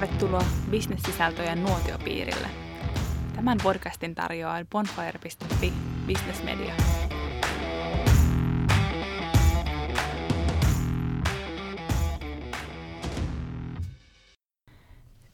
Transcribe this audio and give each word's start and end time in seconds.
Tervetuloa 0.00 0.44
bisnessisältöjen 0.70 1.62
nuotiopiirille. 1.62 2.48
Tämän 3.36 3.58
podcastin 3.62 4.14
tarjoaa 4.14 4.64
bonfire.fi 4.70 5.72
Media. 6.44 6.74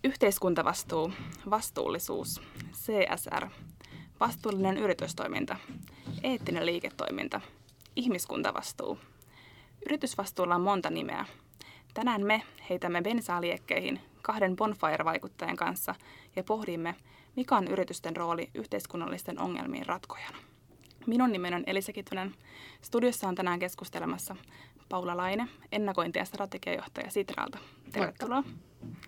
Yhteiskuntavastuu, 0.04 1.12
vastuullisuus, 1.50 2.40
CSR, 2.72 3.48
vastuullinen 4.20 4.78
yritystoiminta, 4.78 5.56
eettinen 6.22 6.66
liiketoiminta, 6.66 7.40
ihmiskuntavastuu. 7.96 8.98
Yritysvastuulla 9.86 10.54
on 10.54 10.60
monta 10.60 10.90
nimeä. 10.90 11.24
Tänään 11.94 12.26
me 12.26 12.42
heitämme 12.70 13.02
bensaa 13.02 13.40
liekkeihin 13.40 14.00
kahden 14.22 14.56
Bonfire-vaikuttajan 14.56 15.56
kanssa 15.56 15.94
ja 16.36 16.44
pohdimme, 16.44 16.94
mikä 17.36 17.56
on 17.56 17.68
yritysten 17.68 18.16
rooli 18.16 18.50
yhteiskunnallisten 18.54 19.40
ongelmien 19.40 19.86
ratkojana. 19.86 20.38
Minun 21.06 21.32
nimeni 21.32 21.56
on 21.56 21.64
Elisa 21.66 21.92
Kitunen. 21.92 22.34
Studiossa 22.82 23.28
on 23.28 23.34
tänään 23.34 23.58
keskustelemassa 23.58 24.36
Paula 24.88 25.16
Laine, 25.16 25.48
ennakointi- 25.72 26.18
ja 26.18 26.24
strategiajohtaja 26.24 27.10
Sitralta. 27.10 27.58
Tervetuloa. 27.92 28.42
Moikka. 28.42 29.00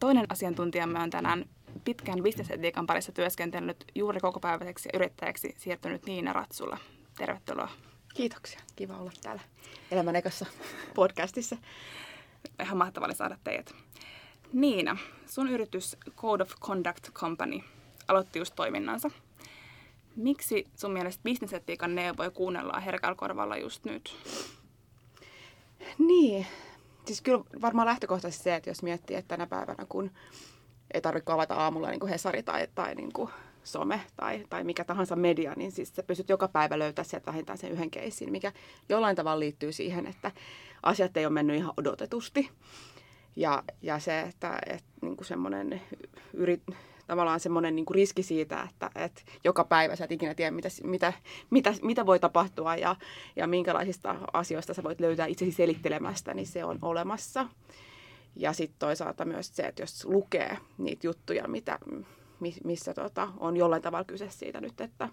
Toinen 0.00 0.26
asiantuntijamme 0.28 0.98
on 0.98 1.10
tänään 1.10 1.44
pitkään 1.84 2.22
bisnesetiikan 2.22 2.86
parissa 2.86 3.12
työskennellyt 3.12 3.84
juuri 3.94 4.20
kokopäiväiseksi 4.20 4.88
yrittäjäksi 4.94 5.54
siirtynyt 5.58 6.06
Niina 6.06 6.32
Ratsula. 6.32 6.78
Tervetuloa. 7.18 7.68
Kiitoksia. 8.14 8.60
Kiva 8.76 8.96
olla 8.96 9.12
täällä 9.22 9.42
elämän 9.90 10.16
ekassa 10.16 10.46
podcastissa. 10.94 11.56
Ihan 12.62 12.78
mahtavaa 12.78 13.14
saada 13.14 13.36
teidät. 13.44 13.74
Niina, 14.52 14.96
sun 15.26 15.48
yritys 15.48 15.96
Code 16.16 16.42
of 16.42 16.54
Conduct 16.60 17.10
Company 17.12 17.60
aloitti 18.08 18.38
just 18.38 18.54
toiminnansa. 18.56 19.10
Miksi 20.16 20.64
sun 20.76 20.92
mielestä 20.92 21.22
bisnesetiikan 21.22 21.94
neuvoja 21.94 22.30
kuunnellaan 22.30 22.82
herkällä 22.82 23.14
korvalla 23.14 23.56
just 23.56 23.84
nyt? 23.84 24.16
Niin, 25.98 26.46
siis 27.06 27.20
kyllä 27.20 27.44
varmaan 27.62 27.86
lähtökohtaisesti 27.86 28.44
se, 28.44 28.54
että 28.54 28.70
jos 28.70 28.82
miettii, 28.82 29.16
että 29.16 29.28
tänä 29.28 29.46
päivänä 29.46 29.86
kun 29.88 30.10
ei 30.94 31.00
tarvitse 31.00 31.32
avata 31.32 31.54
aamulla 31.54 31.90
niin 31.90 32.00
kuin 32.00 32.10
Hesari 32.10 32.42
tai, 32.42 32.68
tai 32.74 32.94
niin 32.94 33.12
kuin 33.12 33.30
some 33.72 34.00
tai, 34.16 34.44
tai 34.50 34.64
mikä 34.64 34.84
tahansa 34.84 35.16
media, 35.16 35.54
niin 35.56 35.72
siis 35.72 35.96
sä 35.96 36.02
pystyt 36.02 36.28
joka 36.28 36.48
päivä 36.48 36.78
löytämään 36.78 37.08
sieltä 37.08 37.26
vähintään 37.26 37.58
sen 37.58 37.72
yhden 37.72 37.90
keissin, 37.90 38.32
mikä 38.32 38.52
jollain 38.88 39.16
tavalla 39.16 39.40
liittyy 39.40 39.72
siihen, 39.72 40.06
että 40.06 40.32
asiat 40.82 41.16
ei 41.16 41.26
ole 41.26 41.32
mennyt 41.32 41.56
ihan 41.56 41.72
odotetusti. 41.76 42.50
Ja, 43.36 43.62
ja 43.82 43.98
se, 43.98 44.20
että, 44.20 44.58
että 44.66 44.88
niin 45.02 45.16
kuin 45.16 45.26
semmoinen 45.26 45.80
yrit, 46.34 46.62
tavallaan 47.06 47.40
semmoinen 47.40 47.76
niin 47.76 47.86
kuin 47.86 47.94
riski 47.94 48.22
siitä, 48.22 48.68
että, 48.70 48.90
että 48.94 49.22
joka 49.44 49.64
päivä 49.64 49.96
sä 49.96 50.04
et 50.04 50.12
ikinä 50.12 50.34
tiedä, 50.34 50.50
mitä, 50.50 50.68
mitä, 50.82 51.12
mitä, 51.50 51.74
mitä 51.82 52.06
voi 52.06 52.18
tapahtua 52.18 52.76
ja, 52.76 52.96
ja 53.36 53.46
minkälaisista 53.46 54.16
asioista 54.32 54.74
sä 54.74 54.82
voit 54.82 55.00
löytää 55.00 55.26
itsesi 55.26 55.52
selittelemästä, 55.52 56.34
niin 56.34 56.46
se 56.46 56.64
on 56.64 56.78
olemassa. 56.82 57.48
Ja 58.36 58.52
sitten 58.52 58.78
toisaalta 58.78 59.24
myös 59.24 59.56
se, 59.56 59.62
että 59.62 59.82
jos 59.82 60.04
lukee 60.04 60.58
niitä 60.78 61.06
juttuja, 61.06 61.48
mitä, 61.48 61.78
missä 62.64 62.94
tota, 62.94 63.28
on 63.38 63.56
jollain 63.56 63.82
tavalla 63.82 64.04
kyse 64.04 64.30
siitä 64.30 64.60
nyt, 64.60 64.80
että 64.80 65.08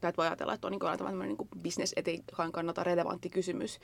tai 0.00 0.12
voi 0.16 0.26
ajatella, 0.26 0.54
että 0.54 0.66
on 0.66 0.70
niin 0.70 0.80
jollain 0.80 0.98
tavalla 0.98 1.26
niin 1.26 1.36
bisnesetiikan 1.62 2.52
kannalta 2.52 2.84
relevantti 2.84 3.30
kysymys, 3.30 3.80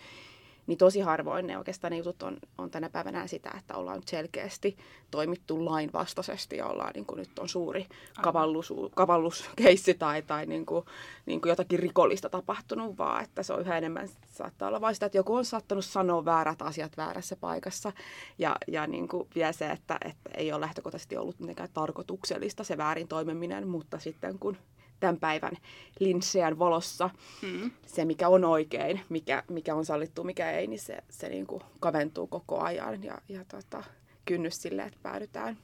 niin 0.66 0.78
tosi 0.78 1.00
harvoin 1.00 1.46
ne 1.46 1.58
oikeastaan 1.58 1.90
ne 1.90 1.96
jutut 1.96 2.22
on, 2.22 2.36
on 2.58 2.70
tänä 2.70 2.90
päivänä 2.90 3.26
sitä, 3.26 3.50
että 3.58 3.76
ollaan 3.76 3.96
nyt 3.96 4.08
selkeästi 4.08 4.76
toimittu 5.10 5.64
lain 5.64 5.90
vastaisesti 5.92 6.56
ja 6.56 6.66
ollaan, 6.66 6.90
niin 6.94 7.06
kuin 7.06 7.18
nyt 7.18 7.38
on 7.38 7.48
suuri 7.48 7.86
kavallus, 8.22 8.72
kavalluskeissi 8.94 9.94
tai, 9.94 10.22
tai 10.22 10.46
niin 10.46 10.66
kuin, 10.66 10.84
niin 11.26 11.40
kuin 11.40 11.50
jotakin 11.50 11.78
rikollista 11.78 12.28
tapahtunut, 12.28 12.98
vaan 12.98 13.24
että 13.24 13.42
se 13.42 13.52
on 13.52 13.60
yhä 13.60 13.78
enemmän, 13.78 14.08
saattaa 14.26 14.68
olla 14.68 14.80
vain 14.80 14.94
sitä, 14.94 15.06
että 15.06 15.18
joku 15.18 15.34
on 15.34 15.44
saattanut 15.44 15.84
sanoa 15.84 16.24
väärät 16.24 16.62
asiat 16.62 16.96
väärässä 16.96 17.36
paikassa 17.36 17.92
ja, 18.38 18.56
ja 18.68 18.86
niin 18.86 19.08
kuin 19.08 19.28
vielä 19.34 19.52
se, 19.52 19.70
että, 19.70 19.98
että 20.04 20.30
ei 20.34 20.52
ole 20.52 20.60
lähtökohtaisesti 20.60 21.16
ollut 21.16 21.40
mitenkään 21.40 21.68
tarkoituksellista 21.74 22.64
se 22.64 22.76
väärin 22.76 23.08
toimiminen, 23.08 23.68
mutta 23.68 23.98
sitten 23.98 24.38
kun 24.38 24.56
tämän 25.02 25.20
päivän 25.20 25.52
linsseän 25.98 26.58
valossa 26.58 27.10
mm. 27.42 27.70
se, 27.86 28.04
mikä 28.04 28.28
on 28.28 28.44
oikein, 28.44 29.00
mikä, 29.08 29.42
mikä 29.50 29.74
on 29.74 29.84
sallittu, 29.84 30.24
mikä 30.24 30.50
ei, 30.50 30.66
niin 30.66 30.80
se, 30.80 30.98
se 31.10 31.28
niin 31.28 31.46
kuin 31.46 31.62
kaventuu 31.80 32.26
koko 32.26 32.60
ajan 32.60 33.04
ja, 33.04 33.18
ja 33.28 33.44
tota, 33.44 33.84
kynnys 34.24 34.62
sille, 34.62 34.82
että 34.82 34.98
päädytään 35.02 35.56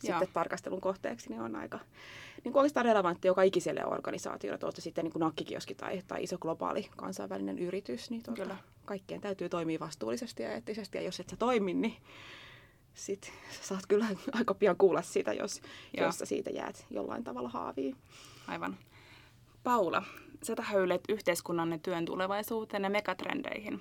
sitten 0.00 0.28
tarkastelun 0.32 0.80
kohteeksi, 0.80 1.28
niin 1.28 1.40
on 1.40 1.56
aika 1.56 1.78
niin 2.44 2.52
kuin 2.52 2.60
oikeastaan 2.60 2.86
relevantti 2.86 3.28
joka 3.28 3.42
ikiselle 3.42 3.86
organisaatiolle, 3.86 4.58
tuossa 4.58 4.82
sitten 4.82 5.04
niin 5.04 5.12
kuin 5.12 5.20
nakkikioski 5.20 5.74
tai, 5.74 6.02
tai 6.06 6.22
iso 6.22 6.38
globaali 6.38 6.88
kansainvälinen 6.96 7.58
yritys, 7.58 8.10
niin 8.10 8.22
tuota, 8.22 8.42
Kyllä. 8.42 8.56
kaikkien 8.84 9.20
täytyy 9.20 9.48
toimia 9.48 9.80
vastuullisesti 9.80 10.42
ja 10.42 10.52
eettisesti, 10.52 10.98
ja 10.98 11.04
jos 11.04 11.20
et 11.20 11.28
sä 11.28 11.36
toimi, 11.36 11.74
niin 11.74 11.96
sit 12.94 13.32
sä 13.50 13.66
saat 13.66 13.86
kyllä 13.88 14.06
aika 14.32 14.54
pian 14.54 14.76
kuulla 14.76 15.02
siitä, 15.02 15.32
jos, 15.32 15.62
jos 15.96 16.18
sä 16.18 16.24
siitä 16.24 16.50
jäät 16.50 16.86
jollain 16.90 17.24
tavalla 17.24 17.48
haaviin. 17.48 17.96
Aivan. 18.48 18.76
Paula, 19.62 20.02
sä 20.42 20.54
tähöilet 20.54 21.00
yhteiskunnan 21.08 21.72
ja 21.72 21.78
työn 21.78 22.04
tulevaisuuteen 22.04 22.82
ja 22.82 22.90
megatrendeihin. 22.90 23.80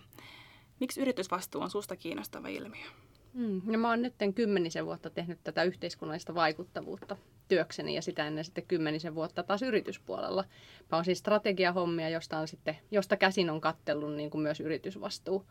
Miksi 0.80 1.02
yritysvastuu 1.02 1.62
on 1.62 1.70
susta 1.70 1.96
kiinnostava 1.96 2.48
ilmiö? 2.48 2.86
Mm, 3.34 3.62
no 3.66 3.78
mä 3.78 3.90
oon 3.90 4.02
nyt 4.02 4.14
kymmenisen 4.36 4.86
vuotta 4.86 5.10
tehnyt 5.10 5.40
tätä 5.44 5.64
yhteiskunnallista 5.64 6.36
vaikuttavuutta 6.36 7.18
työkseni 7.48 7.96
ja 7.96 8.02
sitä 8.02 8.28
ennen 8.28 8.44
sitten 8.44 8.66
kymmenisen 8.68 9.16
vuotta 9.16 9.44
taas 9.44 9.62
yrityspuolella. 9.62 10.44
Mä 10.92 10.98
oon 10.98 11.06
siis 11.06 11.20
strategiahommia, 11.20 12.10
josta, 12.10 12.38
on 12.38 12.48
sitten, 12.48 12.78
josta 12.92 13.18
käsin 13.18 13.50
on 13.50 13.62
kattellut 13.62 14.16
niin 14.16 14.30
kuin 14.30 14.42
myös 14.42 14.60
yritysvastuu 14.60 15.46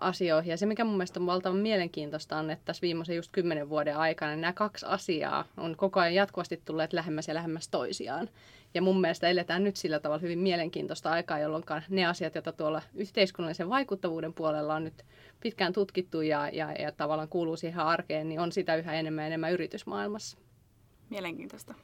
asioihin. 0.00 0.50
Ja 0.50 0.56
se, 0.56 0.66
mikä 0.66 0.84
mun 0.84 0.96
mielestä 0.96 1.20
on 1.20 1.26
valtavan 1.26 1.58
mielenkiintoista, 1.58 2.36
on, 2.36 2.50
että 2.50 2.64
tässä 2.64 2.82
viimeisen 2.82 3.16
just 3.16 3.32
kymmenen 3.32 3.68
vuoden 3.68 3.96
aikana 3.96 4.30
niin 4.30 4.40
nämä 4.40 4.52
kaksi 4.52 4.86
asiaa 4.88 5.44
on 5.56 5.76
koko 5.76 6.00
ajan 6.00 6.14
jatkuvasti 6.14 6.62
tulleet 6.64 6.92
lähemmäs 6.92 7.28
ja 7.28 7.34
lähemmäs 7.34 7.68
toisiaan. 7.68 8.28
Ja 8.74 8.82
mun 8.82 9.00
mielestä 9.00 9.28
eletään 9.28 9.64
nyt 9.64 9.76
sillä 9.76 9.98
tavalla 9.98 10.20
hyvin 10.20 10.38
mielenkiintoista 10.38 11.10
aikaa, 11.10 11.38
jolloin 11.38 11.64
ne 11.88 12.06
asiat, 12.06 12.34
joita 12.34 12.52
tuolla 12.52 12.82
yhteiskunnallisen 12.94 13.68
vaikuttavuuden 13.68 14.34
puolella 14.34 14.74
on 14.74 14.84
nyt 14.84 15.04
pitkään 15.40 15.72
tutkittu 15.72 16.20
ja, 16.20 16.48
ja, 16.52 16.72
ja 16.72 16.92
tavallaan 16.92 17.28
kuuluu 17.28 17.56
siihen 17.56 17.80
arkeen, 17.80 18.28
niin 18.28 18.40
on 18.40 18.52
sitä 18.52 18.76
yhä 18.76 18.94
enemmän 18.94 19.22
ja 19.22 19.26
enemmän 19.26 19.52
yritysmaailmassa. 19.52 20.38
Mielenkiintoista. 21.14 21.74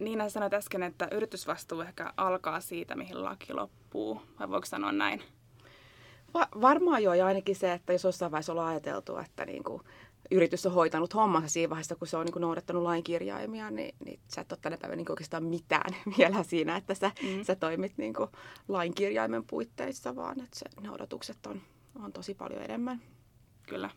Niina 0.00 0.28
sanoit 0.28 0.54
äsken, 0.54 0.82
että 0.82 1.08
yritysvastuu 1.12 1.80
ehkä 1.80 2.12
alkaa 2.16 2.60
siitä, 2.60 2.96
mihin 2.96 3.24
laki 3.24 3.52
loppuu. 3.52 4.22
Vai 4.38 4.48
voiko 4.48 4.66
sanoa 4.66 4.92
näin? 4.92 5.22
Va- 6.34 6.48
varmaan 6.60 7.02
joo, 7.02 7.14
ja 7.14 7.26
ainakin 7.26 7.56
se, 7.56 7.72
että 7.72 7.92
jos 7.92 8.04
jossain 8.04 8.32
vaiheessa 8.32 8.52
ollaan 8.52 8.68
ajateltu, 8.68 9.16
että 9.16 9.44
niin 9.44 9.64
kuin 9.64 9.82
yritys 10.30 10.66
on 10.66 10.72
hoitanut 10.72 11.14
hommansa 11.14 11.48
siinä 11.48 11.70
vaiheessa, 11.70 11.96
kun 11.96 12.08
se 12.08 12.16
on 12.16 12.24
niin 12.24 12.32
kuin 12.32 12.40
noudattanut 12.40 12.82
lain 12.82 13.04
kirjaimia, 13.04 13.70
niin, 13.70 13.94
niin 14.04 14.20
sä 14.28 14.40
et 14.40 14.52
ole 14.52 14.58
tänä 14.62 14.76
päivänä 14.76 14.96
niin 14.96 15.10
oikeastaan 15.10 15.44
mitään 15.44 15.96
vielä 16.18 16.42
siinä, 16.42 16.76
että 16.76 16.94
sä, 16.94 17.10
mm. 17.22 17.44
sä 17.44 17.54
toimit 17.54 17.92
niin 17.96 18.14
kuin 18.14 18.30
lain 18.68 18.94
kirjaimen 18.94 19.44
puitteissa, 19.44 20.16
vaan 20.16 20.40
että 20.40 20.58
se, 20.58 20.66
ne 20.80 20.90
odotukset 20.90 21.46
on, 21.46 21.62
on 22.02 22.12
tosi 22.12 22.34
paljon 22.34 22.62
enemmän. 22.62 23.02
Kyllä. 23.68 23.90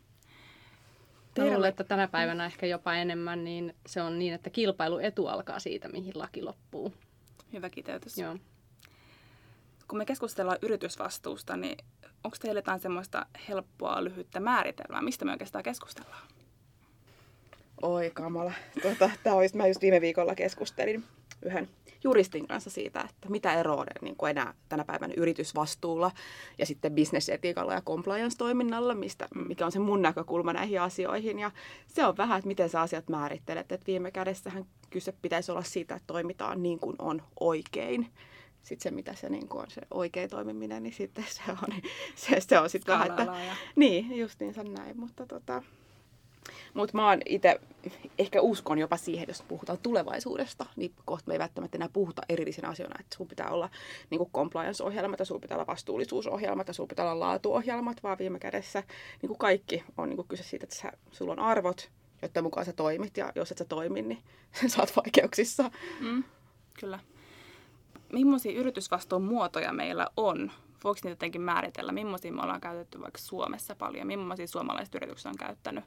Mä 1.37 1.45
luulen, 1.45 1.69
että 1.69 1.83
tänä 1.83 2.07
päivänä 2.07 2.45
ehkä 2.45 2.65
jopa 2.65 2.93
enemmän, 2.93 3.43
niin 3.43 3.75
se 3.87 4.01
on 4.01 4.19
niin, 4.19 4.33
että 4.33 4.49
kilpailuetu 4.49 5.27
alkaa 5.27 5.59
siitä, 5.59 5.89
mihin 5.89 6.13
laki 6.15 6.41
loppuu. 6.41 6.93
Hyvä 7.53 7.69
kiteytys. 7.69 8.17
Joo. 8.17 8.37
Kun 9.87 9.97
me 9.97 10.05
keskustellaan 10.05 10.57
yritysvastuusta, 10.61 11.57
niin 11.57 11.77
onko 12.23 12.37
teillä 12.41 12.57
jotain 12.57 12.79
semmoista 12.79 13.25
helppoa, 13.49 14.03
lyhyttä 14.03 14.39
määritelmää, 14.39 15.01
mistä 15.01 15.25
me 15.25 15.31
oikeastaan 15.31 15.63
keskustellaan? 15.63 16.27
Oi 17.81 18.11
kamala. 18.13 18.51
Tuota, 18.81 19.09
tämä 19.23 19.35
olisi, 19.35 19.57
mä 19.57 19.67
just 19.67 19.81
viime 19.81 20.01
viikolla 20.01 20.35
keskustelin 20.35 21.03
yhden 21.45 21.69
juristin 22.03 22.47
kanssa 22.47 22.69
siitä, 22.69 23.01
että 23.09 23.29
mitä 23.29 23.53
eroa 23.53 23.81
on 23.81 23.87
niin 24.01 24.15
kuin 24.15 24.29
enää 24.29 24.53
tänä 24.69 24.83
päivänä 24.83 25.13
yritysvastuulla 25.17 26.11
ja 26.57 26.65
sitten 26.65 26.91
bisnesetiikalla 26.91 27.73
ja 27.73 27.81
compliance-toiminnalla, 27.81 28.95
mistä, 28.95 29.27
mikä 29.47 29.65
on 29.65 29.71
se 29.71 29.79
mun 29.79 30.01
näkökulma 30.01 30.53
näihin 30.53 30.81
asioihin. 30.81 31.39
Ja 31.39 31.51
se 31.87 32.05
on 32.05 32.17
vähän, 32.17 32.37
että 32.37 32.47
miten 32.47 32.69
sä 32.69 32.81
asiat 32.81 33.09
määrittelet. 33.09 33.71
Että 33.71 33.87
viime 33.87 34.11
kädessähän 34.11 34.65
kyse 34.89 35.13
pitäisi 35.21 35.51
olla 35.51 35.63
siitä, 35.63 35.95
että 35.95 36.07
toimitaan 36.07 36.63
niin 36.63 36.79
kuin 36.79 36.95
on 36.99 37.21
oikein 37.39 38.07
sitten 38.61 38.83
se, 38.83 38.95
mitä 38.95 39.13
se 39.13 39.29
niin 39.29 39.47
on 39.49 39.71
se 39.71 39.81
oikea 39.91 40.27
toimiminen, 40.27 40.83
niin 40.83 40.93
sitten 40.93 41.25
se 41.29 41.41
on, 41.51 41.79
se, 42.15 42.41
se 42.41 42.59
on 42.59 42.69
sitten 42.69 42.93
vähän, 42.93 43.07
että... 43.09 43.23
Ja... 43.23 43.55
Niin, 43.75 44.17
justiinsa 44.17 44.63
näin, 44.63 44.99
mutta 44.99 45.25
tota... 45.25 45.63
Mutta 46.73 46.97
mä 46.97 47.09
oon 47.09 47.21
itse, 47.25 47.59
ehkä 48.19 48.41
uskon 48.41 48.79
jopa 48.79 48.97
siihen, 48.97 49.25
jos 49.27 49.41
puhutaan 49.47 49.79
tulevaisuudesta, 49.83 50.65
niin 50.75 50.93
kohta 51.05 51.27
me 51.27 51.33
ei 51.33 51.39
välttämättä 51.39 51.77
enää 51.77 51.89
puhuta 51.93 52.21
erillisinä 52.29 52.69
asioina, 52.69 52.99
että 52.99 53.17
sun 53.17 53.27
pitää 53.27 53.49
olla 53.49 53.69
niin 54.09 54.31
compliance-ohjelmat, 54.33 55.19
ja 55.19 55.25
sun 55.25 55.41
pitää 55.41 55.57
olla 55.57 55.67
vastuullisuusohjelmat, 55.67 56.67
ja 56.67 56.73
sun 56.73 56.87
pitää 56.87 57.11
olla 57.11 57.25
laatuohjelmat, 57.25 58.03
vaan 58.03 58.17
viime 58.17 58.39
kädessä 58.39 58.83
niin 59.21 59.27
kuin 59.27 59.37
kaikki 59.37 59.83
on 59.97 60.09
niin 60.09 60.17
kuin 60.17 60.27
kyse 60.27 60.43
siitä, 60.43 60.63
että 60.63 60.75
sä, 60.75 60.91
sulla 61.11 61.31
on 61.31 61.39
arvot, 61.39 61.91
jotta 62.21 62.41
mukaan 62.41 62.65
sä 62.65 62.73
toimit, 62.73 63.17
ja 63.17 63.31
jos 63.35 63.51
et 63.51 63.57
sä 63.57 63.65
toimi, 63.65 64.01
niin 64.01 64.23
sä 64.67 64.81
oot 64.81 64.95
vaikeuksissa. 64.95 65.71
Mm, 65.99 66.23
kyllä. 66.79 66.99
Millaisia 68.13 68.59
yritysvastuun 68.59 69.23
muotoja 69.23 69.73
meillä 69.73 70.07
on? 70.17 70.51
Voiko 70.83 70.99
niitä 71.03 71.09
jotenkin 71.09 71.41
määritellä? 71.41 71.91
Millaisia 71.91 72.33
me 72.33 72.41
ollaan 72.41 72.61
käytetty 72.61 73.01
vaikka 73.01 73.19
Suomessa 73.19 73.75
paljon? 73.75 74.07
Millaisia 74.07 74.47
suomalaiset 74.47 74.95
yritykset 74.95 75.25
on 75.25 75.37
käyttänyt? 75.37 75.83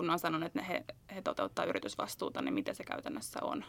Kun 0.00 0.10
on 0.10 0.18
sanonut, 0.18 0.46
että 0.46 0.58
ne 0.60 0.68
he, 0.68 0.84
he 1.14 1.22
toteuttaa 1.22 1.64
yritysvastuuta, 1.64 2.42
niin 2.42 2.54
mitä 2.54 2.74
se 2.74 2.84
käytännössä 2.84 3.38
on? 3.42 3.64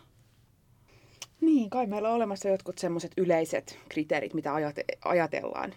Niin, 1.41 1.69
kai 1.69 1.87
meillä 1.87 2.09
on 2.09 2.15
olemassa 2.15 2.49
jotkut 2.49 2.77
semmoiset 2.77 3.11
yleiset 3.17 3.79
kriteerit, 3.89 4.33
mitä 4.33 4.53
ajate- 4.53 4.97
ajatellaan 5.05 5.73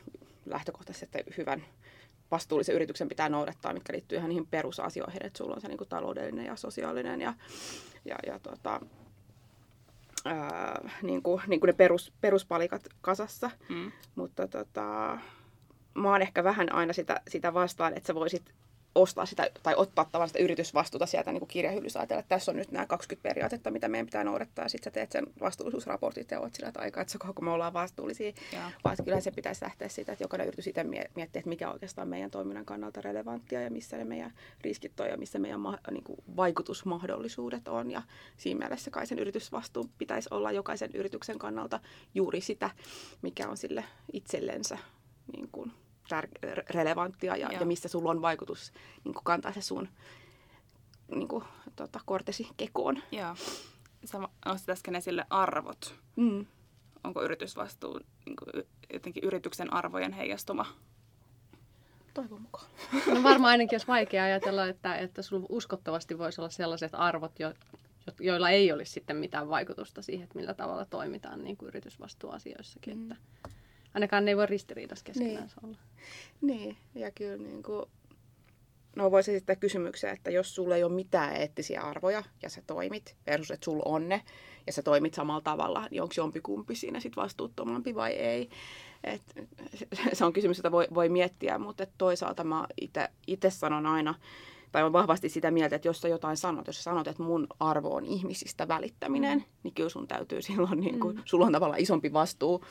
lähtökohtaisesti, 0.46 1.18
että 1.18 1.34
hyvän 1.38 1.64
vastuullisen 2.30 2.74
yrityksen 2.74 3.08
pitää 3.08 3.28
noudattaa, 3.28 3.72
mitkä 3.72 3.92
liittyy 3.92 4.18
ihan 4.18 4.28
niihin 4.28 4.46
perusasioihin, 4.46 5.26
että 5.26 5.38
sulla 5.38 5.54
on 5.54 5.60
se 5.60 5.68
niin 5.68 5.78
kuin 5.78 5.88
taloudellinen 5.88 6.46
ja 6.46 6.56
sosiaalinen 6.56 7.20
ja, 7.20 7.34
ja, 8.04 8.16
ja 8.26 8.38
tota, 8.38 8.80
ää, 10.24 10.90
niin 11.02 11.22
kuin, 11.22 11.42
niin 11.46 11.60
kuin 11.60 11.68
ne 11.68 11.72
perus, 11.72 12.12
peruspalikat 12.20 12.88
kasassa. 13.00 13.50
Mm. 13.68 13.92
Mutta 14.14 14.48
tota, 14.48 15.18
mä 15.94 16.10
oon 16.10 16.22
ehkä 16.22 16.44
vähän 16.44 16.72
aina 16.72 16.92
sitä, 16.92 17.20
sitä 17.28 17.54
vastaan, 17.54 17.94
että 17.96 18.06
sä 18.06 18.14
voisit 18.14 18.54
ostaa 18.94 19.26
sitä 19.26 19.50
tai 19.62 19.74
ottaa 19.76 20.04
tavallaan 20.04 20.28
sitä 20.28 20.38
yritysvastuuta 20.38 21.06
sieltä 21.06 21.32
niin 21.32 21.46
kirjahyllyssä 21.46 21.98
ajatella, 21.98 22.20
että 22.20 22.28
tässä 22.28 22.52
on 22.52 22.56
nyt 22.56 22.70
nämä 22.72 22.86
20 22.86 23.28
periaatetta, 23.28 23.70
mitä 23.70 23.88
meidän 23.88 24.06
pitää 24.06 24.24
noudattaa. 24.24 24.68
Sitten 24.68 24.84
sä 24.84 24.94
teet 24.94 25.12
sen 25.12 25.26
vastuullisuusraportit 25.40 26.30
ja 26.30 26.40
oot 26.40 26.54
sillä, 26.54 26.68
että 26.68 26.80
aika, 26.80 27.00
että 27.00 27.18
kun 27.34 27.44
me 27.44 27.50
ollaan 27.50 27.72
vastuullisia. 27.72 28.32
Ja. 28.52 28.70
Vaan 28.84 28.96
kyllä 29.04 29.20
se 29.20 29.30
pitäisi 29.30 29.64
lähteä 29.64 29.88
siitä, 29.88 30.12
että 30.12 30.24
jokainen 30.24 30.46
yritys 30.46 30.66
itse 30.66 30.84
miettii, 30.84 31.22
että 31.24 31.48
mikä 31.48 31.70
oikeastaan 31.70 32.08
meidän 32.08 32.30
toiminnan 32.30 32.64
kannalta 32.64 33.00
relevanttia 33.00 33.60
ja 33.60 33.70
missä 33.70 33.96
ne 33.96 34.04
meidän 34.04 34.32
riskit 34.60 35.00
on 35.00 35.08
ja 35.08 35.16
missä 35.16 35.38
meidän 35.38 35.60
niin 35.90 36.04
kuin, 36.04 36.18
vaikutusmahdollisuudet 36.36 37.68
on. 37.68 37.90
Ja 37.90 38.02
siinä 38.36 38.58
mielessä 38.58 38.90
kai 38.90 39.06
sen 39.06 39.18
yritysvastuun 39.18 39.90
pitäisi 39.98 40.28
olla 40.30 40.52
jokaisen 40.52 40.90
yrityksen 40.94 41.38
kannalta 41.38 41.80
juuri 42.14 42.40
sitä, 42.40 42.70
mikä 43.22 43.48
on 43.48 43.56
sille 43.56 43.84
itsellensä 44.12 44.78
niin 45.32 45.48
kuin, 45.52 45.72
tär- 46.08 46.64
relevanttia 46.70 47.36
ja, 47.36 47.52
ja 47.52 47.66
missä 47.66 47.88
sulla 47.88 48.10
on 48.10 48.22
vaikutus 48.22 48.72
niin 49.04 49.14
kantaa 49.24 49.52
se 49.52 49.60
sun 49.60 49.88
niin 51.08 51.28
kuin, 51.28 51.44
tota, 51.76 52.00
kortesi 52.04 52.48
kekoon. 52.56 53.02
Joo. 53.12 53.36
Sä 54.04 54.18
nostit 54.46 54.68
äsken 54.68 54.94
esille 54.94 55.24
arvot. 55.30 55.94
Mm. 56.16 56.46
Onko 57.04 57.22
yritysvastuu 57.22 58.00
niin 58.26 58.36
kuin, 58.36 58.64
jotenkin 58.92 59.24
yrityksen 59.24 59.72
arvojen 59.72 60.12
heijastuma? 60.12 60.66
Toivon 62.14 62.42
mukaan. 62.42 62.66
No 63.14 63.22
varmaan 63.22 63.50
ainakin 63.50 63.74
olisi 63.74 63.86
vaikea 63.86 64.24
ajatella, 64.24 64.66
että, 64.66 64.96
että 64.96 65.22
sulla 65.22 65.46
uskottavasti 65.48 66.18
voisi 66.18 66.40
olla 66.40 66.50
sellaiset 66.50 66.92
arvot, 66.94 67.40
jo, 67.40 67.54
joilla 68.20 68.50
ei 68.50 68.72
olisi 68.72 68.92
sitten 68.92 69.16
mitään 69.16 69.48
vaikutusta 69.48 70.02
siihen, 70.02 70.24
että 70.24 70.38
millä 70.38 70.54
tavalla 70.54 70.84
toimitaan 70.84 71.44
niin 71.44 71.56
kuin 71.56 71.68
yritysvastuuasioissakin. 71.68 72.98
Mm. 72.98 73.02
Että 73.02 73.16
ainakaan 73.94 74.24
ne 74.24 74.30
ei 74.30 74.36
voi 74.36 74.46
ristiriidassa 74.46 75.04
keskenään 75.04 75.36
niin. 75.36 75.64
olla. 75.64 75.76
Niin, 76.40 76.76
ja 76.94 77.10
kyllä 77.10 77.36
niin 77.36 77.62
kuin, 77.62 77.84
no 78.96 79.10
voisi 79.10 79.30
esittää 79.30 79.56
kysymyksen, 79.56 80.10
että 80.10 80.30
jos 80.30 80.54
sulla 80.54 80.76
ei 80.76 80.84
ole 80.84 80.92
mitään 80.92 81.36
eettisiä 81.36 81.82
arvoja 81.82 82.22
ja 82.42 82.50
sä 82.50 82.62
toimit 82.66 83.16
versus, 83.26 83.50
että 83.50 83.64
sulla 83.64 83.82
on 83.86 84.08
ne 84.08 84.22
ja 84.66 84.72
sä 84.72 84.82
toimit 84.82 85.14
samalla 85.14 85.40
tavalla, 85.40 85.88
niin 85.90 86.02
onko 86.02 86.14
jompikumpi 86.16 86.74
siinä 86.74 87.00
sitten 87.00 87.22
vastuuttomampi 87.22 87.94
vai 87.94 88.12
ei? 88.12 88.48
Et, 89.04 89.22
se 90.12 90.24
on 90.24 90.32
kysymys, 90.32 90.58
jota 90.58 90.72
voi, 90.72 90.86
voi 90.94 91.08
miettiä, 91.08 91.58
mutta 91.58 91.86
toisaalta 91.98 92.44
mä 92.44 92.66
itse 93.26 93.50
sanon 93.50 93.86
aina, 93.86 94.14
tai 94.74 94.84
on 94.84 94.92
vahvasti 94.92 95.28
sitä 95.28 95.50
mieltä, 95.50 95.76
että 95.76 95.88
jos 95.88 96.00
sä 96.00 96.08
jotain 96.08 96.36
sanot, 96.36 96.66
jos 96.66 96.76
sä 96.76 96.82
sanot, 96.82 97.08
että 97.08 97.22
mun 97.22 97.46
arvo 97.60 97.94
on 97.94 98.06
ihmisistä 98.06 98.68
välittäminen, 98.68 99.38
mm. 99.38 99.44
niin 99.62 99.74
kyllä 99.74 99.88
sun 99.88 100.08
täytyy 100.08 100.42
silloin, 100.42 100.80
niin 100.80 101.00
kuin, 101.00 101.16
mm. 101.16 101.22
sulla 101.24 101.46
on 101.46 101.52
tavallaan 101.52 101.80
isompi 101.80 102.12
vastuu 102.12 102.64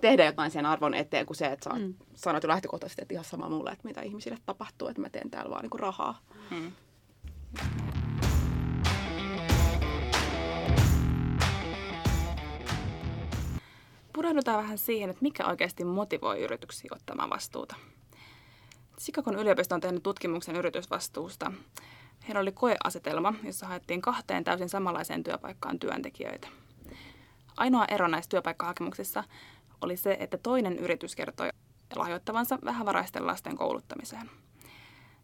tehdä 0.00 0.24
jotain 0.24 0.50
sen 0.50 0.66
arvon 0.66 0.94
eteen 0.94 1.26
kuin 1.26 1.36
se, 1.36 1.46
että 1.46 1.70
sä 1.70 1.78
mm. 1.78 1.94
sanot 2.14 2.42
jo 2.42 2.48
lähtökohtaisesti, 2.48 3.02
että 3.02 3.14
ihan 3.14 3.24
sama 3.24 3.48
mulle, 3.48 3.70
että 3.70 3.88
mitä 3.88 4.02
ihmisille 4.02 4.38
tapahtuu, 4.46 4.88
että 4.88 5.00
mä 5.00 5.10
teen 5.10 5.30
täällä 5.30 5.50
vaan 5.50 5.62
niin 5.62 5.70
kuin 5.70 5.80
rahaa. 5.80 6.20
Mm. 6.50 6.72
Pureudutaan 14.12 14.62
vähän 14.62 14.78
siihen, 14.78 15.10
että 15.10 15.22
mikä 15.22 15.46
oikeasti 15.46 15.84
motivoi 15.84 16.40
yrityksiä 16.40 16.90
ottamaan 16.94 17.30
vastuuta. 17.30 17.76
Chicagon 19.00 19.36
yliopisto 19.36 19.74
on 19.74 19.80
tehnyt 19.80 20.02
tutkimuksen 20.02 20.56
yritysvastuusta. 20.56 21.52
Heillä 22.26 22.40
oli 22.40 22.52
koeasetelma, 22.52 23.34
jossa 23.42 23.66
haettiin 23.66 24.02
kahteen 24.02 24.44
täysin 24.44 24.68
samanlaiseen 24.68 25.22
työpaikkaan 25.22 25.78
työntekijöitä. 25.78 26.48
Ainoa 27.56 27.84
ero 27.84 28.08
näissä 28.08 28.28
työpaikkahakemuksissa 28.28 29.24
oli 29.80 29.96
se, 29.96 30.16
että 30.20 30.38
toinen 30.38 30.78
yritys 30.78 31.16
kertoi 31.16 31.48
lahjoittavansa 31.96 32.58
vähävaraisten 32.64 33.26
lasten 33.26 33.56
kouluttamiseen. 33.56 34.30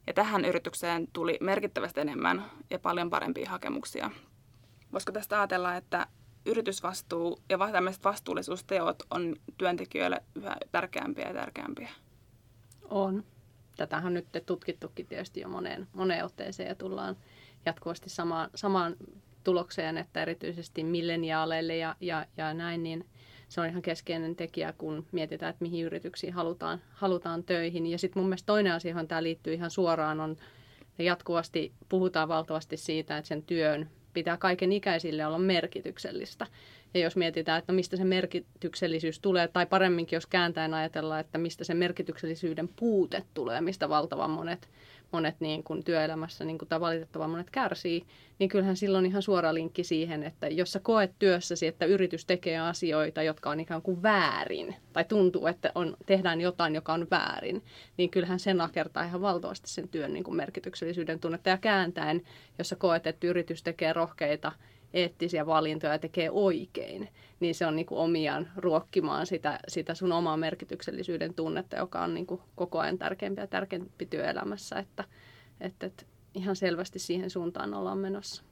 Ja 0.07 0.13
tähän 0.13 0.45
yritykseen 0.45 1.09
tuli 1.13 1.39
merkittävästi 1.41 2.01
enemmän 2.01 2.45
ja 2.71 2.79
paljon 2.79 3.11
parempia 3.11 3.51
hakemuksia. 3.51 4.11
Voisiko 4.93 5.13
tästä 5.13 5.39
ajatella, 5.39 5.77
että 5.77 6.07
yritysvastuu 6.47 7.39
ja 7.49 7.59
tämmöiset 7.73 8.05
vastuullisuusteot 8.05 9.03
on 9.11 9.37
työntekijöille 9.59 10.23
yhä 10.35 10.57
tärkeämpiä 10.73 11.29
ja 11.29 11.35
tärkeämpiä? 11.35 11.91
On 12.91 13.25
tätähän 13.77 14.07
on 14.07 14.15
nyt 14.15 14.27
tutkittukin 14.47 15.07
tietysti 15.07 15.41
jo 15.41 15.49
moneen, 15.49 15.89
moneen 15.93 16.25
otteeseen 16.25 16.69
ja 16.69 16.75
tullaan 16.75 17.17
jatkuvasti 17.67 18.11
samaan, 18.11 18.51
samaan 18.55 18.97
tulokseen, 19.45 19.99
että 19.99 20.23
erityisesti 20.23 20.85
milleniaaleille 20.85 21.77
ja, 21.77 21.97
ja, 22.01 22.27
ja 22.37 22.55
näin, 22.55 22.83
niin 22.83 23.07
se 23.49 23.61
on 23.61 23.67
ihan 23.67 23.83
keskeinen 23.83 24.37
tekijä, 24.37 24.73
kun 24.73 25.07
mietitään, 25.13 25.51
että 25.51 25.65
mihin 25.65 25.85
yrityksiin 25.85 26.33
halutaan, 26.33 26.83
halutaan 26.91 27.45
töihin. 27.45 27.87
Ja 27.87 27.99
sitten 27.99 28.21
mun 28.21 28.29
mielestä 28.29 28.47
toinen 28.47 28.73
asia, 28.73 28.91
johon 28.91 29.09
tämä 29.09 29.23
liittyy 29.23 29.55
ihan 29.55 29.71
suoraan, 29.71 30.21
on 30.21 30.37
jatkuvasti 30.99 31.73
puhutaan 31.89 32.29
valtavasti 32.29 32.77
siitä, 32.77 33.19
että 33.19 33.29
sen 33.29 33.43
työn 33.43 33.91
pitää 34.13 34.37
kaiken 34.37 34.73
ikäisille 34.73 35.27
olla 35.27 35.39
merkityksellistä. 35.39 36.47
Ja 36.95 37.01
jos 37.01 37.17
mietitään, 37.17 37.59
että 37.59 37.73
no 37.73 37.77
mistä 37.77 37.97
se 37.97 38.05
merkityksellisyys 38.05 39.21
tulee, 39.21 39.49
tai 39.49 39.67
paremminkin 39.67 40.17
jos 40.17 40.27
kääntäen 40.27 40.75
ajatellaan, 40.75 41.21
että 41.21 41.39
mistä 41.39 41.65
se 41.65 41.75
merkityksellisyyden 41.75 42.69
puute 42.69 43.25
tulee, 43.35 43.61
mistä 43.61 43.89
valtavan 43.89 44.31
monet, 44.31 44.69
monet 45.13 45.35
niin 45.41 45.65
kuin 45.65 45.85
työelämässä 45.85 46.45
niin 46.45 46.59
kuin, 46.59 46.69
tai 46.69 46.81
valitettavan 46.81 47.31
monet 47.31 47.51
kärsii, 47.51 48.07
niin 48.39 48.49
kyllähän 48.49 48.77
silloin 48.77 49.07
ihan 49.07 49.23
suora 49.23 49.55
linkki 49.55 49.85
siihen, 49.85 50.23
että 50.23 50.49
jos 50.49 50.73
sä 50.73 50.81
koet 50.81 51.13
työssäsi, 51.19 51.67
että 51.67 51.85
yritys 51.85 52.25
tekee 52.25 52.59
asioita, 52.59 53.23
jotka 53.23 53.51
on 53.51 53.61
ikään 53.61 53.83
kuin 53.83 54.03
väärin, 54.03 54.75
tai 54.93 55.05
tuntuu, 55.05 55.47
että 55.47 55.73
on, 55.75 55.97
tehdään 56.07 56.41
jotain, 56.41 56.75
joka 56.75 56.93
on 56.93 57.07
väärin, 57.11 57.63
niin 57.97 58.11
kyllähän 58.11 58.41
se 58.41 58.55
nakertaa 58.55 59.05
ihan 59.05 59.21
valtavasti 59.21 59.71
sen 59.71 59.89
työn 59.89 60.13
niin 60.13 60.25
kuin 60.25 60.37
merkityksellisyyden 60.37 61.21
tunnetta. 61.21 61.51
Ja 61.51 61.59
kääntäen, 61.59 62.23
jos 62.59 62.69
sä 62.69 62.77
koet, 62.77 63.07
että 63.07 63.27
yritys 63.27 63.63
tekee 63.63 63.93
rohkeita 63.93 64.53
eettisiä 64.95 65.47
valintoja 65.47 65.99
tekee 65.99 66.31
oikein, 66.31 67.09
niin 67.41 67.55
se 67.55 67.67
on 67.67 67.77
niin 67.77 67.87
kuin 67.87 67.99
omiaan 67.99 68.49
ruokkimaan 68.57 69.27
sitä, 69.27 69.59
sitä 69.69 69.95
sun 69.95 70.13
omaa 70.13 70.37
merkityksellisyyden 70.37 71.35
tunnetta, 71.35 71.77
joka 71.77 72.03
on 72.03 72.15
niin 72.15 72.27
kuin 72.27 72.41
koko 72.55 72.79
ajan 72.79 72.99
tärkeämpi 72.99 73.41
ja 73.41 73.47
tärkeämpi 73.47 74.07
työelämässä, 74.07 74.79
että, 74.79 75.05
että, 75.61 75.87
että 75.87 76.05
ihan 76.35 76.57
selvästi 76.57 76.99
siihen 76.99 77.31
suuntaan 77.31 77.75
ollaan 77.75 77.99
menossa. 77.99 78.43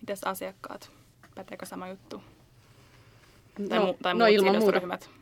Mites 0.00 0.24
asiakkaat? 0.24 0.90
Päteekö 1.34 1.66
sama 1.66 1.88
juttu? 1.88 2.22
Tai, 3.68 3.78
no, 3.78 3.92
mu- 3.92 3.96
tai 4.02 4.14
no 4.14 4.26
ilman 4.26 4.58
muuta. 4.58 4.80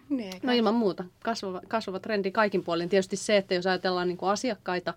Niin, 0.09 0.33
no 0.43 0.53
ilman 0.53 0.75
muuta. 0.75 1.05
Kasvava, 1.23 1.61
kasvava 1.69 2.01
trendi 2.01 2.31
kaikin 2.31 2.65
puolin. 2.65 2.89
Tietysti 2.89 3.17
se, 3.17 3.37
että 3.37 3.55
jos 3.55 3.67
ajatellaan 3.67 4.09
niin 4.09 4.19
kuin 4.19 4.31
asiakkaita, 4.31 4.95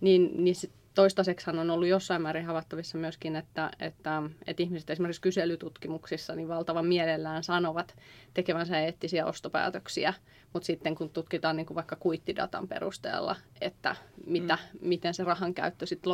niin, 0.00 0.44
niin 0.44 0.54
toistaiseksi 0.98 1.50
on 1.50 1.70
ollut 1.70 1.88
jossain 1.88 2.22
määrin 2.22 2.46
havaittavissa 2.46 2.98
myöskin, 2.98 3.36
että, 3.36 3.70
että, 3.80 4.22
että 4.46 4.62
ihmiset 4.62 4.90
esimerkiksi 4.90 5.20
kyselytutkimuksissa 5.22 6.34
niin 6.34 6.48
valtavan 6.48 6.86
mielellään 6.86 7.44
sanovat 7.44 7.96
tekevänsä 8.34 8.80
eettisiä 8.80 9.26
ostopäätöksiä, 9.26 10.14
mutta 10.52 10.66
sitten 10.66 10.94
kun 10.94 11.10
tutkitaan 11.10 11.56
niin 11.56 11.66
kuin 11.66 11.74
vaikka 11.74 11.96
kuittidatan 11.96 12.68
perusteella, 12.68 13.36
että 13.60 13.96
mitä, 14.26 14.58
mm. 14.72 14.88
miten 14.88 15.14
se 15.14 15.24
rahan 15.24 15.54
käyttö 15.54 15.86
sitten 15.86 16.12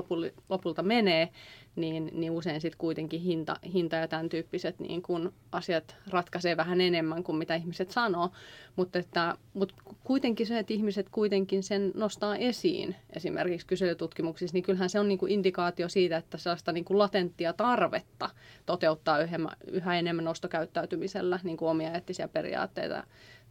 lopulta 0.48 0.82
menee, 0.82 1.28
niin, 1.76 2.10
niin 2.12 2.32
usein 2.32 2.60
sitten 2.60 2.78
kuitenkin 2.78 3.20
hinta, 3.20 3.56
hinta 3.72 3.96
ja 3.96 4.08
tämän 4.08 4.28
tyyppiset 4.28 4.80
niin 4.80 5.02
kun 5.02 5.32
asiat 5.52 5.96
ratkaisee 6.10 6.56
vähän 6.56 6.80
enemmän 6.80 7.24
kuin 7.24 7.36
mitä 7.36 7.54
ihmiset 7.54 7.90
sanoo. 7.90 8.30
Mutta, 8.76 8.98
että, 8.98 9.36
mutta 9.54 9.74
kuitenkin 10.04 10.46
se, 10.46 10.58
että 10.58 10.72
ihmiset 10.72 11.08
kuitenkin 11.08 11.62
sen 11.62 11.92
nostaa 11.94 12.36
esiin 12.36 12.96
esimerkiksi 13.10 13.66
kyselytutkimuksissa, 13.66 14.54
niin 14.54 14.64
kyllähän 14.64 14.90
se 14.90 15.00
on 15.00 15.08
niin 15.08 15.18
kuin 15.18 15.32
indikaatio 15.32 15.88
siitä, 15.88 16.16
että 16.16 16.38
sellaista 16.38 16.72
niin 16.72 16.84
kuin 16.84 16.98
latenttia 16.98 17.52
tarvetta 17.52 18.30
toteuttaa 18.66 19.18
yhä, 19.18 19.38
yhä 19.66 19.98
enemmän 19.98 20.28
ostokäyttäytymisellä 20.28 21.40
niin 21.42 21.56
kuin 21.56 21.68
omia 21.68 21.92
eettisiä 21.92 22.28
periaatteita 22.28 23.04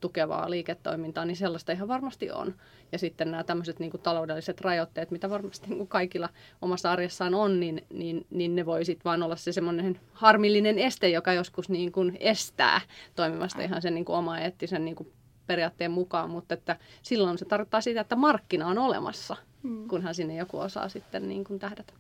tukevaa 0.04 0.50
liiketoimintaa, 0.50 1.26
niin 1.26 1.36
sellaista 1.36 1.72
ihan 1.72 1.88
varmasti 1.88 2.32
on. 2.32 2.56
Ja 2.92 2.98
sitten 2.98 3.32
nämä 3.32 3.44
tämmöiset 3.44 3.80
niin 3.80 3.92
kuin 3.92 4.02
taloudelliset 4.02 4.62
rajoitteet, 4.62 5.12
mitä 5.12 5.30
varmasti 5.30 5.68
niin 5.68 5.78
kuin 5.78 5.88
kaikilla 5.88 6.30
omassa 6.62 6.92
arjessaan 6.92 7.34
on, 7.34 7.60
niin, 7.60 7.86
niin, 7.94 8.26
niin 8.30 8.56
ne 8.56 8.66
voi 8.66 8.86
sitten 8.86 9.04
vaan 9.04 9.24
olla 9.24 9.36
se 9.36 9.52
semmoinen 9.52 10.00
harmillinen 10.14 10.80
este, 10.80 11.10
joka 11.10 11.34
joskus 11.34 11.70
niin 11.70 11.92
kuin 11.92 12.18
estää 12.20 12.82
toimimasta 13.16 13.62
ihan 13.62 13.82
sen 13.82 13.96
niin 13.96 14.06
kuin 14.06 14.16
oma 14.16 14.40
eettisen 14.40 14.86
niin 14.86 14.96
kuin 14.96 15.12
periaatteen 15.48 15.92
mukaan, 15.92 16.30
mutta 16.30 16.54
että 16.54 16.76
silloin 17.02 17.38
se 17.38 17.46
tarkoittaa 17.46 17.82
sitä, 17.82 18.02
että 18.02 18.16
markkina 18.16 18.68
on 18.68 18.78
olemassa, 18.78 19.36
mm. 19.64 19.88
kunhan 19.88 20.16
sinne 20.16 20.36
joku 20.36 20.60
osaa 20.60 20.90
sitten 20.90 21.28
niin 21.28 21.44
kuin 21.44 21.60
tähdätä. 21.60 21.94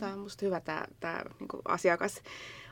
Tämä 0.00 0.12
on 0.12 0.18
minusta 0.18 0.46
hyvä 0.46 0.60
tämä, 0.60 0.84
tämä 1.00 1.22
niin 1.40 1.48
kuin 1.48 1.62
asiakas, 1.64 2.22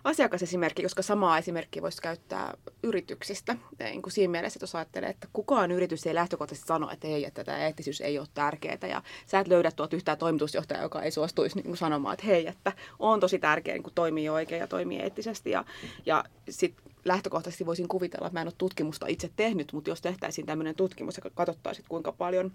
asiakasesimerkki, 0.04 0.82
koska 0.82 1.02
samaa 1.02 1.38
esimerkkiä 1.38 1.82
voisi 1.82 2.02
käyttää 2.02 2.54
yrityksistä. 2.82 3.56
Niin 3.78 4.02
kuin 4.02 4.12
siinä 4.12 4.30
mielessä, 4.30 4.58
että 4.58 4.62
jos 4.64 4.74
ajattelee, 4.74 5.10
että 5.10 5.28
kukaan 5.32 5.70
yritys 5.70 6.06
ei 6.06 6.14
lähtökohtaisesti 6.14 6.68
sano, 6.68 6.90
että 6.90 7.08
ei, 7.08 7.24
että 7.24 7.44
tämä 7.44 7.58
eettisyys 7.58 8.00
ei 8.00 8.18
ole 8.18 8.26
tärkeää. 8.34 8.78
Ja 8.82 9.02
sä 9.26 9.40
et 9.40 9.48
löydä 9.48 9.70
tuolta 9.70 9.96
yhtään 9.96 10.18
toimitusjohtajaa, 10.18 10.82
joka 10.82 11.02
ei 11.02 11.10
suostuisi 11.10 11.56
niin 11.56 11.64
kuin 11.64 11.76
sanomaan, 11.76 12.14
että 12.14 12.26
hei, 12.26 12.46
että 12.46 12.72
on 12.98 13.20
tosi 13.20 13.38
tärkeää 13.38 13.78
niin 13.78 13.94
toimii 13.94 14.28
oikein 14.28 14.60
ja 14.60 14.66
toimii 14.66 14.98
eettisesti. 14.98 15.50
Ja, 15.50 15.64
ja 16.06 16.24
sitten 16.50 16.92
lähtökohtaisesti 17.04 17.66
voisin 17.66 17.88
kuvitella, 17.88 18.26
että 18.26 18.36
mä 18.36 18.42
en 18.42 18.48
ole 18.48 18.54
tutkimusta 18.58 19.06
itse 19.06 19.30
tehnyt, 19.36 19.72
mutta 19.72 19.90
jos 19.90 20.00
tehtäisiin 20.00 20.46
tämmöinen 20.46 20.74
tutkimus 20.74 21.16
ja 21.16 21.30
katsottaisiin, 21.34 21.86
kuinka 21.88 22.12
paljon 22.12 22.52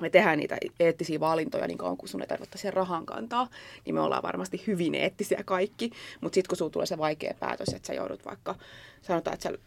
me 0.00 0.10
tehdään 0.10 0.38
niitä 0.38 0.56
eettisiä 0.80 1.20
valintoja 1.20 1.66
niin 1.66 1.78
kauan 1.78 1.96
kuin 1.96 2.08
sun 2.08 2.20
ei 2.20 2.26
tarvitse 2.26 2.58
sen 2.58 2.72
rahan 2.72 3.06
kantaa, 3.06 3.48
niin 3.84 3.94
me 3.94 4.00
ollaan 4.00 4.22
varmasti 4.22 4.62
hyvin 4.66 4.94
eettisiä 4.94 5.42
kaikki. 5.44 5.90
Mutta 6.20 6.34
sitten 6.34 6.48
kun 6.48 6.56
sulla 6.56 6.70
tulee 6.70 6.86
se 6.86 6.98
vaikea 6.98 7.34
päätös, 7.40 7.68
että 7.68 7.86
sä 7.86 7.94
joudut 7.94 8.24
vaikka, 8.24 8.54
sanotaan, 9.02 9.34
että 9.34 9.50
sä 9.50 9.58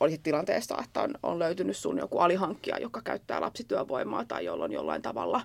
olisit 0.00 0.22
tilanteessa, 0.22 0.78
että 0.84 1.00
on, 1.02 1.14
on 1.22 1.38
löytynyt 1.38 1.76
sun 1.76 1.98
joku 1.98 2.18
alihankkija, 2.18 2.78
joka 2.78 3.02
käyttää 3.02 3.40
lapsityövoimaa 3.40 4.24
tai 4.24 4.44
jolloin 4.44 4.72
jollain 4.72 5.02
tavalla 5.02 5.40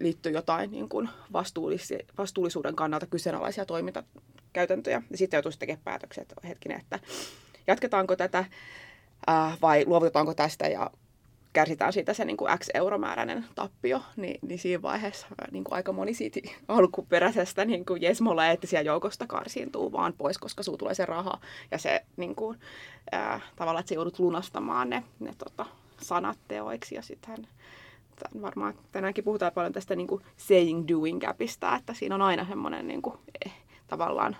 liittyy 0.00 0.32
jotain 0.32 0.70
niin 0.70 0.88
kuin 0.88 1.08
vastuullis- 1.32 2.06
vastuullisuuden 2.18 2.76
kannalta 2.76 3.06
kyseenalaisia 3.06 3.64
toimintakäytäntöjä. 3.66 5.02
Ja 5.10 5.18
sitten 5.18 5.38
joutuisi 5.38 5.58
tekemään 5.58 5.84
päätöksiä, 5.84 6.22
että 6.22 6.48
hetkinen, 6.48 6.80
että 6.80 6.98
jatketaanko 7.66 8.16
tätä 8.16 8.44
äh, 9.28 9.58
vai 9.62 9.84
luovutetaanko 9.86 10.34
tästä 10.34 10.68
ja 10.68 10.90
kärsitään 11.52 11.92
siitä 11.92 12.14
se 12.14 12.24
niin 12.24 12.36
kuin 12.36 12.58
X 12.58 12.68
euromääräinen 12.74 13.44
tappio, 13.54 14.02
niin, 14.16 14.38
niin 14.42 14.58
siinä 14.58 14.82
vaiheessa 14.82 15.26
niin 15.50 15.64
kuin 15.64 15.74
aika 15.74 15.92
moni 15.92 16.14
siitä 16.14 16.40
alkuperäisestä 16.68 17.64
niin 17.64 17.84
kuin 17.84 18.02
me 18.36 18.48
eettisiä 18.48 18.80
joukosta 18.80 19.26
karsiintuu 19.26 19.92
vaan 19.92 20.14
pois, 20.18 20.38
koska 20.38 20.62
sulla 20.62 20.78
tulee 20.78 20.94
se 20.94 21.06
raha 21.06 21.40
ja 21.70 21.78
se 21.78 22.04
niin 22.16 22.34
kuin, 22.34 22.58
ää, 23.12 23.40
tavallaan, 23.56 23.80
että 23.80 23.88
sä 23.88 23.94
joudut 23.94 24.18
lunastamaan 24.18 24.90
ne, 24.90 25.04
ne 25.20 25.34
tota, 25.38 25.66
sanat 26.00 26.38
teoiksi 26.48 26.94
ja 26.94 27.02
sitten 27.02 27.46
varmaan 28.42 28.74
tänäänkin 28.92 29.24
puhutaan 29.24 29.52
paljon 29.52 29.72
tästä 29.72 29.96
niin 29.96 30.06
kuin 30.06 30.22
saying 30.36 30.84
doing 30.88 31.20
gapista, 31.20 31.76
että 31.76 31.94
siinä 31.94 32.14
on 32.14 32.22
aina 32.22 32.46
semmoinen 32.48 32.88
niin 32.88 33.02
kuin, 33.02 33.18
eh, 33.46 33.52
tavallaan 33.88 34.36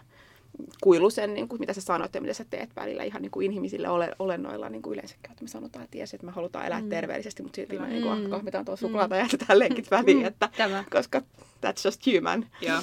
kuilu 0.80 1.10
sen, 1.10 1.34
niin 1.34 1.48
kuin, 1.48 1.60
mitä 1.60 1.72
sä 1.72 1.80
sanoit 1.80 2.14
ja 2.14 2.20
mitä 2.20 2.34
sä 2.34 2.44
teet 2.50 2.76
välillä 2.76 3.02
ihan 3.02 3.22
niin 3.22 3.30
kuin 3.30 3.46
inhimillisillä 3.46 3.90
ole, 3.90 4.10
olennoilla 4.18 4.68
niin 4.68 4.82
kuin 4.82 4.92
yleensäkin. 4.92 5.30
Että 5.30 5.44
me 5.44 5.48
sanotaan, 5.48 5.84
että, 5.84 5.92
ties, 5.92 6.14
että 6.14 6.26
me 6.26 6.32
halutaan 6.32 6.66
elää 6.66 6.80
mm. 6.80 6.88
terveellisesti, 6.88 7.42
mutta 7.42 7.56
silti 7.56 7.78
me 7.78 7.86
mm. 7.86 7.92
niin 7.92 8.02
kuin, 8.02 8.30
kahvitaan 8.30 8.64
tuossa 8.64 8.86
suklaata 8.86 9.14
mm. 9.14 9.18
ja 9.18 9.24
jätetään 9.24 9.58
lenkit 9.58 9.90
väliin, 9.90 10.18
mm. 10.18 10.24
että, 10.24 10.48
koska 10.90 11.22
that's 11.38 11.84
just 11.84 12.02
human. 12.06 12.46
Joo. 12.60 12.80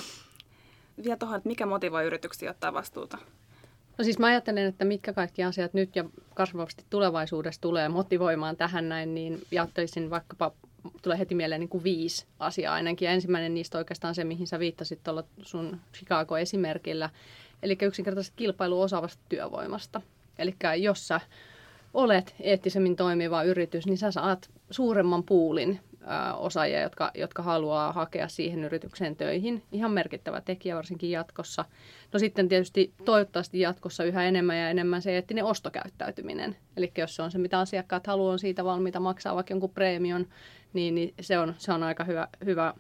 Vielä 1.03 1.17
tuohon, 1.17 1.38
että 1.38 1.50
mikä 1.50 1.65
motivoi 1.65 2.05
yrityksiä 2.05 2.51
ottaa 2.51 2.74
vastuuta? 2.74 3.17
No 3.98 4.03
siis 4.03 4.20
mä 4.20 4.27
ajattelen, 4.27 4.65
että 4.65 4.86
mitkä 4.86 5.13
kaikki 5.13 5.44
asiat 5.44 5.74
nyt 5.74 5.96
ja 5.96 6.05
kasvavasti 6.34 6.86
tulevaisuudessa 6.89 7.62
tulee 7.62 7.89
motivoimaan 7.89 8.58
tähän 8.58 8.89
näin, 8.89 9.15
niin 9.15 9.41
ajattelisin 9.51 10.10
vaikkapa 10.10 10.51
tulee 11.01 11.20
heti 11.20 11.36
mieleen 11.36 11.60
niin 11.60 11.70
kuin 11.70 11.84
viisi 11.84 12.25
asiaa 12.39 12.74
ainakin. 12.74 13.06
Ja 13.06 13.12
ensimmäinen 13.12 13.54
niistä 13.54 13.77
oikeastaan 13.77 14.15
se, 14.15 14.24
mihin 14.24 14.48
sä 14.48 14.60
viittasit 14.60 15.04
tuolla 15.04 15.24
sun 15.42 15.80
Chicago-esimerkillä. 15.94 17.10
Eli 17.63 17.77
yksinkertaisesti 17.82 18.38
kilpailu 18.38 18.82
osaavasta 18.82 19.24
työvoimasta. 19.30 20.01
Eli 20.39 20.56
jos 20.77 21.08
sä 21.08 21.22
olet 21.94 22.36
eettisemmin 22.39 22.96
toimiva 22.96 23.44
yritys, 23.44 23.86
niin 23.86 23.98
sä 23.98 24.12
saat 24.12 24.50
suuremman 24.70 25.24
puulin 25.24 25.80
osaajia, 26.38 26.82
jotka, 26.82 27.12
jotka 27.15 27.44
haluaa 27.44 27.92
hakea 27.92 28.27
siihen 28.27 28.63
yritykseen 28.63 29.15
töihin. 29.15 29.63
Ihan 29.72 29.92
merkittävä 29.92 30.42
tekijä 30.42 30.75
varsinkin 30.75 31.12
jatkossa. 31.12 31.65
No 32.13 32.20
sitten 32.20 32.50
tietysti 32.50 32.94
toivottavasti 33.06 33.60
jatkossa 33.60 34.04
yhä 34.04 34.24
enemmän 34.24 34.58
ja 34.58 34.70
enemmän 34.70 35.01
se 35.01 35.15
eettinen 35.15 35.46
ostokäyttäytyminen. 35.46 36.56
Eli 36.77 36.92
jos 36.98 37.15
se 37.15 37.22
on 37.22 37.32
se, 37.32 37.38
mitä 37.38 37.60
asiakkaat 37.60 38.08
haluaa, 38.08 38.32
on 38.32 38.39
siitä 38.39 38.65
valmiita 38.65 39.00
maksaa 39.00 39.36
vaikka 39.36 39.51
jonkun 39.51 39.70
preemion, 39.70 40.27
niin, 40.75 40.96
niin 40.96 41.13
se, 41.22 41.39
on, 41.39 41.53
se 41.58 41.74
on 41.74 41.84
aika 41.84 42.03
hyvä, 42.03 42.27
hyvä 42.46 42.74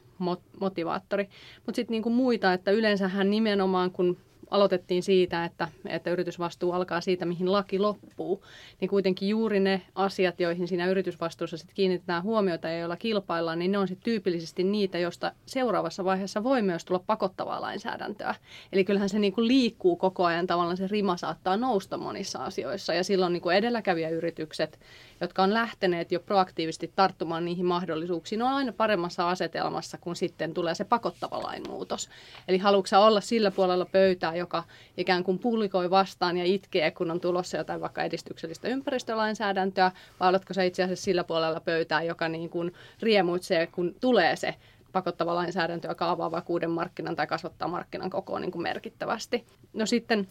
motivaattori. 0.59 1.29
Mutta 1.65 1.75
sitten 1.75 1.93
niinku 1.93 2.09
muita, 2.09 2.53
että 2.53 2.71
yleensähän 2.71 3.29
nimenomaan 3.29 3.91
kun 3.91 4.17
aloitettiin 4.51 5.03
siitä, 5.03 5.45
että, 5.45 5.67
että 5.87 6.09
yritysvastuu 6.09 6.71
alkaa 6.71 7.01
siitä, 7.01 7.25
mihin 7.25 7.51
laki 7.51 7.79
loppuu, 7.79 8.43
niin 8.81 8.89
kuitenkin 8.89 9.29
juuri 9.29 9.59
ne 9.59 9.81
asiat, 9.95 10.39
joihin 10.39 10.67
siinä 10.67 10.87
yritysvastuussa 10.87 11.57
sitten 11.57 11.75
kiinnitetään 11.75 12.23
huomiota 12.23 12.69
ja 12.69 12.79
joilla 12.79 12.97
kilpaillaan, 12.97 13.59
niin 13.59 13.71
ne 13.71 13.77
on 13.77 13.87
sitten 13.87 14.03
tyypillisesti 14.03 14.63
niitä, 14.63 14.97
joista 14.97 15.31
seuraavassa 15.45 16.05
vaiheessa 16.05 16.43
voi 16.43 16.61
myös 16.61 16.85
tulla 16.85 17.03
pakottavaa 17.07 17.61
lainsäädäntöä. 17.61 18.35
Eli 18.71 18.83
kyllähän 18.83 19.09
se 19.09 19.19
niin 19.19 19.33
kuin 19.33 19.47
liikkuu 19.47 19.95
koko 19.95 20.25
ajan, 20.25 20.47
tavallaan 20.47 20.77
se 20.77 20.87
rima 20.87 21.17
saattaa 21.17 21.57
nousta 21.57 21.97
monissa 21.97 22.39
asioissa 22.39 22.93
ja 22.93 23.03
silloin 23.03 23.33
niin 23.33 23.41
kuin 23.41 23.55
edelläkävijäyritykset, 23.55 24.79
jotka 25.21 25.43
on 25.43 25.53
lähteneet 25.53 26.11
jo 26.11 26.19
proaktiivisesti 26.19 26.91
tarttumaan 26.95 27.45
niihin 27.45 27.65
mahdollisuuksiin, 27.65 28.41
on 28.41 28.53
aina 28.53 28.73
paremmassa 28.73 29.29
asetelmassa, 29.29 29.97
kun 29.97 30.15
sitten 30.15 30.53
tulee 30.53 30.75
se 30.75 30.83
pakottava 30.83 31.43
lainmuutos. 31.43 32.09
Eli 32.47 32.57
haluatko 32.57 33.05
olla 33.05 33.21
sillä 33.21 33.51
puolella 33.51 33.85
pöytää, 33.85 34.34
joka 34.35 34.63
ikään 34.97 35.23
kuin 35.23 35.39
pulikoi 35.39 35.89
vastaan 35.89 36.37
ja 36.37 36.45
itkee, 36.45 36.91
kun 36.91 37.11
on 37.11 37.19
tulossa 37.19 37.57
jotain 37.57 37.81
vaikka 37.81 38.03
edistyksellistä 38.03 38.67
ympäristölainsäädäntöä, 38.67 39.91
vai 40.19 40.29
oletko 40.29 40.53
se 40.53 40.65
itse 40.65 40.83
asiassa 40.83 41.03
sillä 41.03 41.23
puolella 41.23 41.59
pöytää, 41.59 42.03
joka 42.03 42.29
niin 42.29 42.49
kuin 42.49 42.73
riemuitsee, 43.01 43.67
kun 43.67 43.95
tulee 44.01 44.35
se 44.35 44.55
pakottava 44.91 45.35
lainsäädäntö, 45.35 45.87
joka 45.87 46.09
avaa 46.09 46.31
vakuuden 46.31 46.71
markkinan 46.71 47.15
tai 47.15 47.27
kasvattaa 47.27 47.67
markkinan 47.67 48.09
kokoa 48.09 48.39
niin 48.39 48.51
kuin 48.51 48.63
merkittävästi. 48.63 49.45
No 49.73 49.85
sitten 49.85 50.27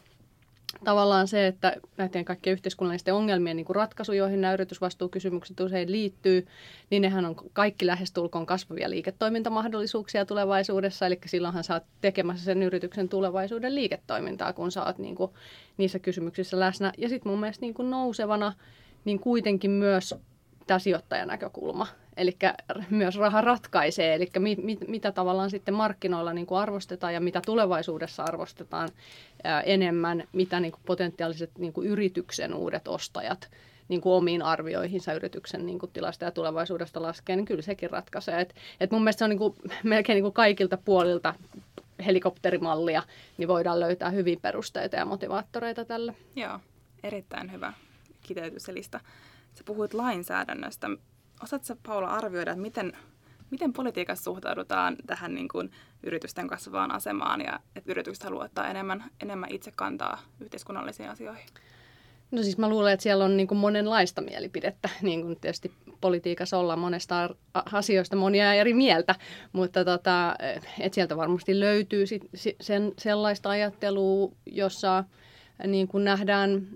tavallaan 0.85 1.28
se, 1.28 1.47
että 1.47 1.76
näiden 1.97 2.25
kaikkien 2.25 2.52
yhteiskunnallisten 2.52 3.14
ongelmien 3.14 3.56
niin 3.56 3.64
kuin 3.64 3.76
ratkaisu, 3.76 4.12
joihin 4.12 4.40
nämä 4.40 4.54
yritysvastuukysymykset 4.54 5.61
usein 5.61 5.92
liittyy, 5.92 6.47
niin 6.90 7.02
nehän 7.02 7.25
on 7.25 7.37
kaikki 7.52 7.87
lähestulkoon 7.87 8.47
kasvavia 8.47 8.90
liiketoimintamahdollisuuksia 8.90 10.26
tulevaisuudessa. 10.26 11.06
Eli 11.06 11.18
silloinhan 11.26 11.64
oot 11.73 11.83
tekemässä 12.00 12.44
sen 12.44 12.62
yrityksen 12.62 13.09
tulevaisuuden 13.09 13.75
liiketoimintaa, 13.75 14.52
kun 14.52 14.71
oot 14.87 14.99
niin 14.99 15.14
kuin, 15.14 15.30
niissä 15.76 15.99
kysymyksissä 15.99 16.61
läsnä. 16.61 16.92
Ja 16.99 17.09
sitten 17.09 17.33
mun 17.33 17.40
mielestä 17.40 17.61
niin 17.61 17.75
kuin 17.75 17.90
nousevana, 17.90 18.52
niin 19.04 19.21
kuitenkin 19.21 19.71
myös 19.71 20.14
tämä 20.66 20.78
sijoittajan 20.78 21.28
näkökulma. 21.28 21.87
Eli 22.16 22.37
myös 22.90 23.16
raha 23.16 23.40
ratkaisee, 23.40 24.14
eli 24.14 24.30
mi, 24.38 24.56
mi, 24.62 24.78
mitä 24.88 25.12
tavallaan 25.12 25.50
sitten 25.50 25.75
markkinoilla 25.75 26.33
niin 26.33 26.47
kuin 26.47 26.59
arvostetaan 26.59 27.14
ja 27.14 27.21
mitä 27.21 27.40
tulevaisuudessa 27.47 28.23
arvostetaan 28.23 28.88
ää, 29.44 29.61
enemmän, 29.61 30.25
mitä 30.33 30.61
niin 30.61 30.73
kuin 30.73 30.83
potentiaaliset 30.87 31.50
niin 31.59 31.73
kuin 31.73 31.88
yrityksen 31.88 32.54
uudet 32.54 32.88
ostajat 32.88 33.50
niin 33.88 34.00
kuin 34.00 34.12
omiin 34.12 34.42
arvioihinsa 34.42 35.12
yrityksen 35.12 35.66
niin 35.66 35.78
kuin 35.78 35.92
tilasta 35.92 36.25
ja 36.25 36.30
tulevaisuudesta 36.30 37.02
laskee, 37.02 37.37
niin 37.37 37.47
kyllä 37.47 37.62
sekin 37.62 37.90
ratkaisee. 37.90 38.40
Et, 38.40 38.54
et 38.80 38.90
mun 38.90 39.02
mielestä 39.02 39.18
se 39.18 39.25
on 39.25 39.30
niin 39.30 39.38
kuin, 39.38 39.54
melkein 39.83 40.14
niin 40.14 40.25
kuin 40.25 40.33
kaikilta 40.33 40.76
puolilta 40.76 41.35
helikopterimallia, 42.06 43.02
niin 43.38 43.49
voidaan 43.49 43.80
löytää 43.80 44.11
hyvin 44.11 44.40
perusteita 44.40 44.97
ja 44.97 45.04
motivaattoreita 45.04 45.85
tälle. 45.85 46.14
Joo, 46.37 46.61
erittäin 47.02 47.52
hyvä 47.52 47.73
kiteytyselista. 48.23 49.00
Sä 49.54 49.64
puhuit 49.64 49.94
lainsäädännöstä. 49.94 50.90
Osaatko 51.43 51.75
Paula 51.87 52.09
arvioida, 52.09 52.50
että 52.50 52.62
miten, 52.62 52.93
miten 53.50 53.73
politiikassa 53.73 54.25
suhtaudutaan 54.25 54.97
tähän 55.07 55.35
niin 55.35 55.49
kuin 55.49 55.71
yritysten 56.03 56.49
kasvavaan 56.49 56.91
asemaan 56.91 57.41
ja 57.41 57.61
että 57.76 57.93
yritykset 57.93 58.25
haluavat 58.25 58.47
ottaa 58.47 58.69
enemmän, 58.69 59.05
enemmän 59.23 59.53
itse 59.53 59.73
kantaa 59.76 60.23
yhteiskunnallisiin 60.41 61.11
asioihin? 61.11 61.47
No 62.31 62.43
siis 62.43 62.59
mä 62.59 62.69
luulen, 62.69 62.93
että 62.93 63.03
siellä 63.03 63.25
on 63.25 63.37
niin 63.37 63.47
kuin 63.47 63.59
monenlaista 63.59 64.21
mielipidettä, 64.23 64.88
niin 65.03 65.23
kuin 65.23 65.41
tietysti 65.41 65.73
politiikassa 66.00 66.59
ollaan 66.59 66.79
monesta 66.79 67.31
asioista 67.55 68.17
monia 68.17 68.55
eri 68.55 68.75
mieltä, 68.75 69.14
mutta 69.53 69.85
tota, 69.85 70.35
et 70.81 70.95
sieltä 70.95 71.17
varmasti 71.17 71.61
löytyy 71.61 72.07
sit 72.07 72.23
sen, 72.61 72.93
sellaista 72.99 73.50
ajattelua, 73.50 74.33
jossa 74.47 75.05
niin 75.67 75.88
kuin 75.88 76.05
nähdään 76.05 76.67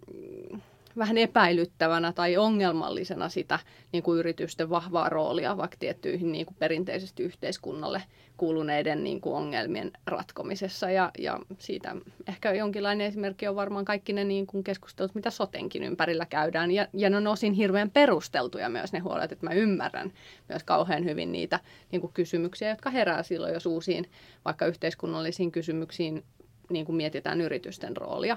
vähän 0.98 1.18
epäilyttävänä 1.18 2.12
tai 2.12 2.36
ongelmallisena 2.36 3.28
sitä 3.28 3.58
niin 3.92 4.02
kuin 4.02 4.18
yritysten 4.18 4.70
vahvaa 4.70 5.08
roolia 5.08 5.56
vaikka 5.56 5.76
tiettyihin 5.80 6.32
niin 6.32 6.46
kuin 6.46 6.56
perinteisesti 6.58 7.22
yhteiskunnalle 7.22 8.02
kuuluneiden 8.36 9.04
niin 9.04 9.20
kuin 9.20 9.34
ongelmien 9.34 9.92
ratkomisessa. 10.06 10.90
Ja, 10.90 11.10
ja 11.18 11.40
siitä 11.58 11.96
ehkä 12.28 12.52
jonkinlainen 12.52 13.06
esimerkki 13.06 13.48
on 13.48 13.56
varmaan 13.56 13.84
kaikki 13.84 14.12
ne 14.12 14.24
niin 14.24 14.46
kuin 14.46 14.64
keskustelut, 14.64 15.14
mitä 15.14 15.30
sotenkin 15.30 15.82
ympärillä 15.82 16.26
käydään. 16.26 16.70
Ja, 16.70 16.88
ja 16.92 17.10
ne 17.10 17.16
on 17.16 17.26
osin 17.26 17.52
hirveän 17.52 17.90
perusteltuja 17.90 18.68
myös 18.68 18.92
ne 18.92 18.98
huolet, 18.98 19.32
että 19.32 19.46
mä 19.46 19.52
ymmärrän 19.52 20.12
myös 20.48 20.64
kauhean 20.64 21.04
hyvin 21.04 21.32
niitä 21.32 21.60
niin 21.92 22.00
kuin 22.00 22.12
kysymyksiä, 22.12 22.70
jotka 22.70 22.90
herää 22.90 23.22
silloin, 23.22 23.54
jos 23.54 23.66
uusiin 23.66 24.10
vaikka 24.44 24.66
yhteiskunnallisiin 24.66 25.52
kysymyksiin 25.52 26.24
niin 26.70 26.86
kuin 26.86 26.96
mietitään 26.96 27.40
yritysten 27.40 27.96
roolia. 27.96 28.36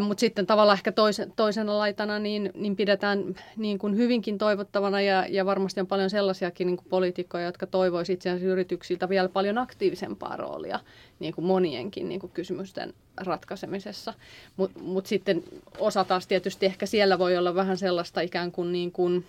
Mutta 0.00 0.20
sitten 0.20 0.46
tavallaan 0.46 0.76
ehkä 0.78 0.92
toisen, 0.92 1.32
toisena 1.36 1.78
laitana 1.78 2.18
niin, 2.18 2.50
niin 2.54 2.76
pidetään 2.76 3.34
niin 3.56 3.78
kuin 3.78 3.96
hyvinkin 3.96 4.38
toivottavana 4.38 5.00
ja, 5.00 5.26
ja 5.28 5.46
varmasti 5.46 5.80
on 5.80 5.86
paljon 5.86 6.10
sellaisiakin 6.10 6.66
niin 6.66 6.76
kuin 6.76 6.86
poliitikkoja, 6.88 7.44
jotka 7.44 7.66
toivoisivat 7.66 8.20
asiassa 8.20 8.46
yrityksiltä 8.46 9.08
vielä 9.08 9.28
paljon 9.28 9.58
aktiivisempaa 9.58 10.36
roolia 10.36 10.80
niin 11.18 11.34
kuin 11.34 11.44
monienkin 11.44 12.08
niin 12.08 12.20
kuin 12.20 12.32
kysymysten 12.32 12.94
ratkaisemisessa. 13.16 14.14
Mutta 14.56 14.80
mut 14.80 15.06
sitten 15.06 15.44
osa 15.78 16.04
taas 16.04 16.26
tietysti 16.26 16.66
ehkä 16.66 16.86
siellä 16.86 17.18
voi 17.18 17.36
olla 17.36 17.54
vähän 17.54 17.76
sellaista 17.76 18.20
ikään 18.20 18.52
kuin, 18.52 18.72
niin 18.72 18.92
kuin 18.92 19.24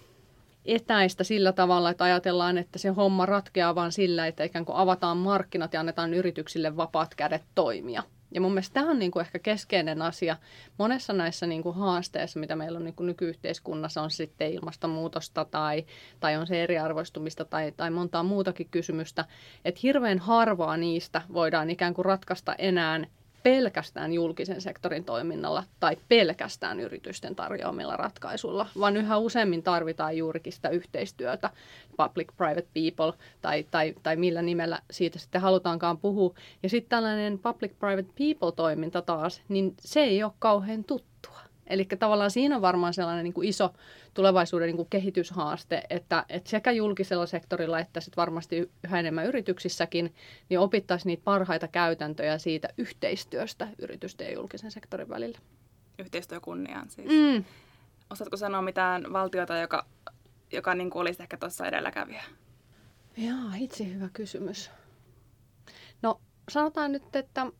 etäistä 0.67 1.23
sillä 1.23 1.51
tavalla, 1.51 1.89
että 1.89 2.03
ajatellaan, 2.03 2.57
että 2.57 2.79
se 2.79 2.89
homma 2.89 3.25
ratkeaa 3.25 3.75
vain 3.75 3.91
sillä, 3.91 4.27
että 4.27 4.43
ikään 4.43 4.65
kuin 4.65 4.75
avataan 4.75 5.17
markkinat 5.17 5.73
ja 5.73 5.79
annetaan 5.79 6.13
yrityksille 6.13 6.77
vapaat 6.77 7.15
kädet 7.15 7.43
toimia– 7.55 8.03
ja 8.31 8.41
mun 8.41 8.51
mielestä 8.51 8.73
tämä 8.73 8.91
on 8.91 8.99
niin 8.99 9.11
kuin 9.11 9.21
ehkä 9.21 9.39
keskeinen 9.39 10.01
asia 10.01 10.37
monessa 10.77 11.13
näissä 11.13 11.47
niin 11.47 11.63
kuin 11.63 11.75
haasteissa, 11.75 12.39
mitä 12.39 12.55
meillä 12.55 12.77
on 12.77 12.83
niin 12.83 12.95
kuin 12.95 13.07
nykyyhteiskunnassa, 13.07 14.01
on 14.01 14.11
sitten 14.11 14.51
ilmastonmuutosta 14.51 15.45
tai, 15.45 15.85
tai 16.19 16.37
on 16.37 16.47
se 16.47 16.63
eriarvoistumista 16.63 17.45
tai, 17.45 17.71
tai 17.77 17.91
montaa 17.91 18.23
muutakin 18.23 18.67
kysymystä, 18.71 19.25
että 19.65 19.79
hirveän 19.83 20.19
harvaa 20.19 20.77
niistä 20.77 21.21
voidaan 21.33 21.69
ikään 21.69 21.93
kuin 21.93 22.05
ratkaista 22.05 22.55
enää 22.55 22.99
pelkästään 23.43 24.13
julkisen 24.13 24.61
sektorin 24.61 25.03
toiminnalla 25.03 25.63
tai 25.79 25.97
pelkästään 26.09 26.79
yritysten 26.79 27.35
tarjoamilla 27.35 27.97
ratkaisuilla, 27.97 28.67
vaan 28.79 28.97
yhä 28.97 29.17
useammin 29.17 29.63
tarvitaan 29.63 30.17
juurikin 30.17 30.53
sitä 30.53 30.69
yhteistyötä, 30.69 31.49
public-private 31.91 32.67
people 32.73 33.13
tai, 33.41 33.65
tai, 33.71 33.95
tai 34.03 34.15
millä 34.15 34.41
nimellä 34.41 34.79
siitä 34.91 35.19
sitten 35.19 35.41
halutaankaan 35.41 35.97
puhua. 35.97 36.33
Ja 36.63 36.69
sitten 36.69 36.89
tällainen 36.89 37.39
public-private 37.39 38.13
people-toiminta 38.17 39.01
taas, 39.01 39.41
niin 39.49 39.73
se 39.79 39.99
ei 39.99 40.23
ole 40.23 40.31
kauhean 40.39 40.83
tuttua. 40.83 41.46
Eli 41.69 41.85
tavallaan 41.85 42.31
siinä 42.31 42.55
on 42.55 42.61
varmaan 42.61 42.93
sellainen 42.93 43.23
niin 43.23 43.33
kuin 43.33 43.47
iso 43.47 43.73
tulevaisuuden 44.13 44.67
niin 44.67 44.75
kuin 44.75 44.89
kehityshaaste, 44.89 45.83
että, 45.89 46.25
että 46.29 46.49
sekä 46.49 46.71
julkisella 46.71 47.25
sektorilla 47.25 47.79
että 47.79 48.01
sit 48.01 48.17
varmasti 48.17 48.71
yhä 48.83 48.99
enemmän 48.99 49.25
yrityksissäkin, 49.25 50.15
niin 50.49 50.59
opittaisiin 50.59 51.07
niitä 51.07 51.23
parhaita 51.23 51.67
käytäntöjä 51.67 52.37
siitä 52.37 52.69
yhteistyöstä 52.77 53.67
yritysten 53.79 54.27
ja 54.27 54.33
julkisen 54.33 54.71
sektorin 54.71 55.09
välillä. 55.09 55.39
Yhteistyö 55.99 56.39
kunniaan 56.39 56.89
siis. 56.89 57.07
Mm. 57.07 57.43
Osaatko 58.09 58.37
sanoa 58.37 58.61
mitään 58.61 59.13
valtiota, 59.13 59.57
joka, 59.57 59.85
joka 60.51 60.75
niin 60.75 60.89
kuin 60.89 61.01
olisi 61.01 61.23
ehkä 61.23 61.37
tuossa 61.37 61.65
edelläkävijä? 61.65 62.23
Joo, 63.17 63.49
itse 63.59 63.93
hyvä 63.93 64.09
kysymys. 64.13 64.71
No 66.01 66.21
sanotaan 66.49 66.91
nyt, 66.91 67.15
että 67.15 67.51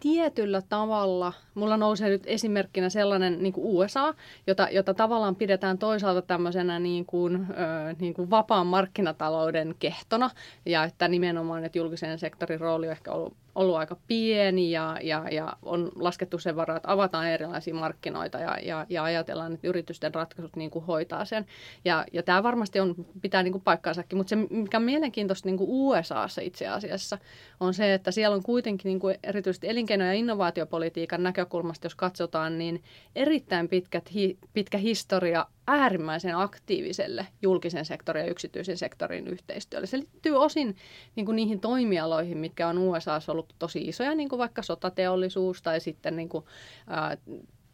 tietyllä 0.00 0.62
tavalla, 0.68 1.32
mulla 1.54 1.76
nousee 1.76 2.08
nyt 2.08 2.22
esimerkkinä 2.26 2.88
sellainen 2.88 3.42
niin 3.42 3.52
kuin 3.52 3.66
USA, 3.66 4.14
jota, 4.46 4.68
jota 4.70 4.94
tavallaan 4.94 5.36
pidetään 5.36 5.78
toisaalta 5.78 6.22
tämmöisenä 6.22 6.78
niin 6.78 7.06
kuin, 7.06 7.46
ö, 7.50 7.94
niin 8.00 8.14
kuin 8.14 8.30
vapaan 8.30 8.66
markkinatalouden 8.66 9.74
kehtona, 9.78 10.30
ja 10.66 10.84
että 10.84 11.08
nimenomaan 11.08 11.64
että 11.64 11.78
julkisen 11.78 12.18
sektorin 12.18 12.60
rooli 12.60 12.86
on 12.86 12.92
ehkä 12.92 13.12
ollut 13.12 13.34
ollut 13.58 13.76
aika 13.76 13.96
pieni 14.06 14.70
ja, 14.70 14.98
ja, 15.02 15.24
ja 15.30 15.52
on 15.62 15.92
laskettu 15.96 16.38
sen 16.38 16.56
varaa, 16.56 16.76
että 16.76 16.92
avataan 16.92 17.28
erilaisia 17.28 17.74
markkinoita 17.74 18.38
ja, 18.38 18.58
ja, 18.62 18.86
ja 18.88 19.04
ajatellaan, 19.04 19.54
että 19.54 19.68
yritysten 19.68 20.14
ratkaisut 20.14 20.56
niin 20.56 20.70
kuin 20.70 20.84
hoitaa 20.84 21.24
sen. 21.24 21.46
Ja, 21.84 22.04
ja 22.12 22.22
tämä 22.22 22.42
varmasti 22.42 22.80
on, 22.80 22.94
pitää 23.22 23.42
niin 23.42 23.52
kuin 23.52 23.62
paikkaansakin, 23.62 24.16
mutta 24.16 24.28
se 24.28 24.36
mikä 24.36 24.76
on 24.76 24.82
mielenkiintoista 24.82 25.48
niin 25.48 25.56
kuin 25.56 25.70
USAssa 25.70 26.40
itse 26.40 26.68
asiassa 26.68 27.18
on 27.60 27.74
se, 27.74 27.94
että 27.94 28.10
siellä 28.10 28.34
on 28.34 28.42
kuitenkin 28.42 28.88
niin 28.88 29.00
kuin 29.00 29.16
erityisesti 29.22 29.68
elinkeino- 29.68 30.04
ja 30.04 30.12
innovaatiopolitiikan 30.12 31.22
näkökulmasta, 31.22 31.86
jos 31.86 31.94
katsotaan, 31.94 32.58
niin 32.58 32.82
erittäin 33.14 33.68
pitkät, 33.68 34.14
hi, 34.14 34.38
pitkä 34.52 34.78
historia 34.78 35.46
äärimmäisen 35.68 36.36
aktiiviselle 36.36 37.26
julkisen 37.42 37.84
sektorin 37.84 38.24
ja 38.24 38.30
yksityisen 38.30 38.78
sektorin 38.78 39.28
yhteistyölle. 39.28 39.86
Se 39.86 39.98
liittyy 39.98 40.36
osin 40.36 40.76
niin 41.16 41.26
kuin 41.26 41.36
niihin 41.36 41.60
toimialoihin, 41.60 42.38
mitkä 42.38 42.68
on 42.68 42.78
USA 42.78 43.20
ollut 43.28 43.54
tosi 43.58 43.80
isoja, 43.80 44.14
niin 44.14 44.28
kuin 44.28 44.38
vaikka 44.38 44.62
sotateollisuus 44.62 45.62
tai 45.62 45.80
sitten 45.80 46.16
niin 46.16 46.28
kuin, 46.28 46.44
ää, 46.86 47.16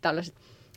tällaiset 0.00 0.34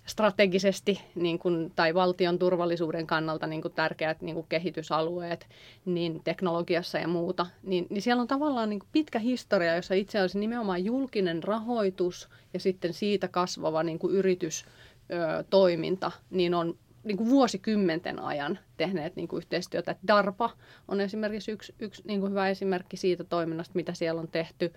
strategisesti 0.08 1.02
niin 1.16 1.40
kuin, 1.40 1.72
tai 1.76 1.94
valtion 1.94 2.40
turvallisuuden 2.40 3.08
kannalta 3.08 3.48
niin 3.48 3.62
kuin 3.62 3.74
tärkeät 3.74 4.22
niin 4.22 4.36
kuin 4.36 4.46
kehitysalueet 4.50 5.50
niin 5.86 6.22
teknologiassa 6.24 6.98
ja 6.98 7.08
muuta, 7.08 7.46
niin, 7.64 7.88
niin 7.90 8.02
siellä 8.02 8.22
on 8.22 8.28
tavallaan 8.28 8.70
niin 8.70 8.80
kuin 8.80 8.90
pitkä 8.92 9.20
historia, 9.20 9.76
jossa 9.76 9.94
itse 9.94 10.18
asiassa 10.20 10.40
nimenomaan 10.40 10.86
julkinen 10.86 11.44
rahoitus 11.44 12.30
ja 12.54 12.60
sitten 12.60 12.94
siitä 12.94 13.28
kasvava 13.28 13.84
niin 13.84 14.00
kuin 14.00 14.16
yritystoiminta, 14.16 16.12
niin 16.30 16.54
on 16.54 16.78
niin 17.08 17.18
kuin 17.18 17.30
vuosikymmenten 17.30 18.20
ajan 18.20 18.60
tehneet 18.78 19.16
niin 19.16 19.28
kuin 19.28 19.38
yhteistyötä. 19.38 19.96
DARPA 20.08 20.50
on 20.88 21.02
esimerkiksi 21.02 21.52
yksi, 21.52 21.76
yksi 21.80 22.02
niin 22.06 22.20
kuin 22.20 22.30
hyvä 22.30 22.50
esimerkki 22.50 22.98
siitä 22.98 23.24
toiminnasta, 23.24 23.76
mitä 23.76 23.94
siellä 23.94 24.22
on 24.22 24.28
tehty. 24.28 24.74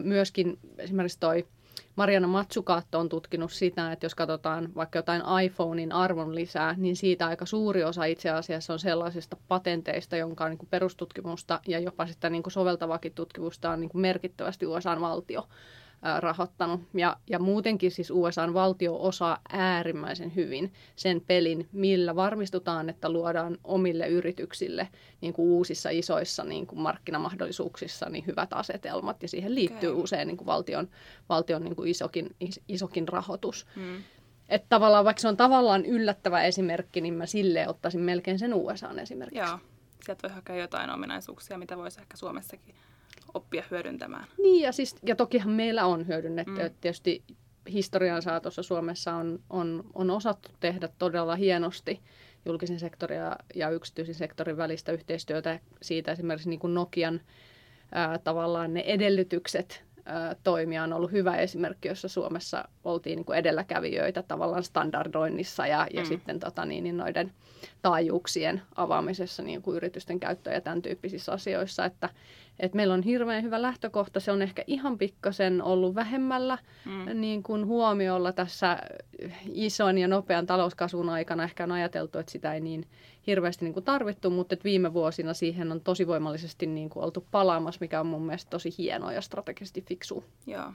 Myöskin 0.00 0.58
esimerkiksi 0.78 1.20
toi 1.20 1.46
Mariana 1.96 2.28
Matsukaatto 2.28 2.98
on 2.98 3.08
tutkinut 3.08 3.52
sitä, 3.52 3.92
että 3.92 4.04
jos 4.04 4.14
katsotaan 4.14 4.74
vaikka 4.74 4.98
jotain 4.98 5.22
iPhonein 5.44 5.92
arvon 5.92 6.34
lisää, 6.34 6.74
niin 6.76 6.96
siitä 6.96 7.26
aika 7.26 7.46
suuri 7.46 7.84
osa 7.84 8.04
itse 8.04 8.30
asiassa 8.30 8.72
on 8.72 8.78
sellaisista 8.78 9.36
patenteista, 9.48 10.16
jonka 10.16 10.44
on 10.44 10.50
niin 10.50 10.58
kuin 10.58 10.68
perustutkimusta 10.70 11.60
ja 11.66 11.78
jopa 11.78 12.06
sitä 12.06 12.30
niin 12.30 12.42
kuin 12.42 12.52
soveltavakin 12.52 13.14
tutkimusta 13.14 13.70
on 13.70 13.80
niin 13.80 13.90
kuin 13.90 14.02
merkittävästi 14.02 14.66
USA-valtio 14.66 15.48
rahoittanut. 16.20 16.80
Ja, 16.94 17.16
ja 17.30 17.38
muutenkin 17.38 17.90
siis 17.90 18.10
USAn 18.10 18.54
valtio 18.54 18.96
osaa 19.00 19.38
äärimmäisen 19.52 20.34
hyvin 20.34 20.72
sen 20.96 21.20
pelin, 21.26 21.68
millä 21.72 22.16
varmistutaan, 22.16 22.88
että 22.88 23.08
luodaan 23.12 23.58
omille 23.64 24.08
yrityksille 24.08 24.88
niin 25.20 25.32
kuin 25.32 25.48
uusissa 25.48 25.90
isoissa 25.90 26.44
niin 26.44 26.66
kuin 26.66 26.80
markkinamahdollisuuksissa 26.80 28.08
niin 28.08 28.26
hyvät 28.26 28.52
asetelmat. 28.52 29.22
Ja 29.22 29.28
siihen 29.28 29.54
liittyy 29.54 29.90
okay. 29.90 30.02
usein 30.02 30.28
niin 30.28 30.36
kuin 30.36 30.46
valtion, 30.46 30.88
valtion 31.28 31.64
niin 31.64 31.76
kuin 31.76 31.90
isokin, 31.90 32.36
isokin 32.68 33.08
rahoitus. 33.08 33.66
Hmm. 33.74 34.02
Että 34.48 34.66
tavallaan, 34.68 35.04
vaikka 35.04 35.20
se 35.20 35.28
on 35.28 35.36
tavallaan 35.36 35.86
yllättävä 35.86 36.42
esimerkki, 36.42 37.00
niin 37.00 37.14
mä 37.14 37.26
sille 37.26 37.68
ottaisin 37.68 38.00
melkein 38.00 38.38
sen 38.38 38.54
USAn 38.54 38.98
esimerkiksi. 38.98 39.38
Joo, 39.38 39.58
sieltä 40.04 40.28
voi 40.28 40.34
hakea 40.34 40.56
jotain 40.56 40.90
ominaisuuksia, 40.90 41.58
mitä 41.58 41.76
voisi 41.76 42.00
ehkä 42.00 42.16
Suomessakin 42.16 42.74
oppia 43.34 43.64
hyödyntämään. 43.70 44.24
Niin, 44.42 44.62
ja, 44.62 44.72
siis, 44.72 44.96
ja 45.06 45.16
tokihan 45.16 45.50
meillä 45.50 45.86
on 45.86 46.06
hyödynnetty. 46.06 46.52
Mm. 46.52 46.60
Että 46.60 46.78
tietysti 46.80 47.22
historian 47.72 48.22
saatossa 48.22 48.62
Suomessa 48.62 49.14
on, 49.14 49.40
on, 49.50 49.84
on 49.94 50.10
osattu 50.10 50.48
tehdä 50.60 50.88
todella 50.98 51.36
hienosti 51.36 52.00
julkisen 52.46 52.80
sektorin 52.80 53.18
ja, 53.18 53.36
ja 53.54 53.70
yksityisen 53.70 54.14
sektorin 54.14 54.56
välistä 54.56 54.92
yhteistyötä. 54.92 55.60
Siitä 55.82 56.12
esimerkiksi 56.12 56.48
niin 56.48 56.60
kuin 56.60 56.74
Nokian 56.74 57.20
ää, 57.92 58.18
tavallaan 58.18 58.74
ne 58.74 58.80
edellytykset 58.80 59.84
ää, 60.08 60.36
toimia 60.44 60.82
on 60.82 60.92
ollut 60.92 61.12
hyvä 61.12 61.36
esimerkki, 61.36 61.88
jossa 61.88 62.08
Suomessa 62.08 62.68
oltiin 62.84 63.16
niin 63.16 63.24
kuin 63.24 63.38
edelläkävijöitä 63.38 64.22
tavallaan 64.22 64.64
standardoinnissa 64.64 65.66
ja, 65.66 65.86
ja 65.94 66.02
mm. 66.02 66.06
sitten 66.06 66.40
tota, 66.40 66.64
niin, 66.64 66.84
niin 66.84 66.96
noiden 66.96 67.32
taajuuksien 67.82 68.62
avaamisessa 68.76 69.42
niin 69.42 69.62
kuin 69.62 69.76
yritysten 69.76 70.20
käyttöön 70.20 70.54
ja 70.54 70.60
tämän 70.60 70.82
tyyppisissä 70.82 71.32
asioissa. 71.32 71.84
Että, 71.84 72.08
et 72.60 72.74
meillä 72.74 72.94
on 72.94 73.02
hirveän 73.02 73.42
hyvä 73.42 73.62
lähtökohta. 73.62 74.20
Se 74.20 74.32
on 74.32 74.42
ehkä 74.42 74.64
ihan 74.66 74.98
pikkasen 74.98 75.62
ollut 75.62 75.94
vähemmällä 75.94 76.58
mm. 76.84 77.20
niin 77.20 77.42
kuin 77.42 77.66
huomiolla 77.66 78.32
tässä 78.32 78.78
ison 79.54 79.98
ja 79.98 80.08
nopean 80.08 80.46
talouskasvun 80.46 81.08
aikana. 81.08 81.44
Ehkä 81.44 81.64
on 81.64 81.72
ajateltu, 81.72 82.18
että 82.18 82.32
sitä 82.32 82.54
ei 82.54 82.60
niin 82.60 82.86
hirveästi 83.28 83.64
niin 83.64 83.74
kuin 83.74 83.84
tarvittu, 83.84 84.30
mutta 84.30 84.54
että 84.54 84.64
viime 84.64 84.94
vuosina 84.94 85.34
siihen 85.34 85.72
on 85.72 85.80
tosi 85.80 86.06
voimallisesti 86.06 86.66
niin 86.66 86.90
kuin 86.90 87.04
oltu 87.04 87.26
palaamassa, 87.30 87.78
mikä 87.80 88.00
on 88.00 88.06
mun 88.06 88.26
mielestä 88.26 88.50
tosi 88.50 88.74
hienoa 88.78 89.12
ja 89.12 89.20
strategisesti 89.20 89.82
fiksu. 89.82 90.24
Joo. 90.46 90.72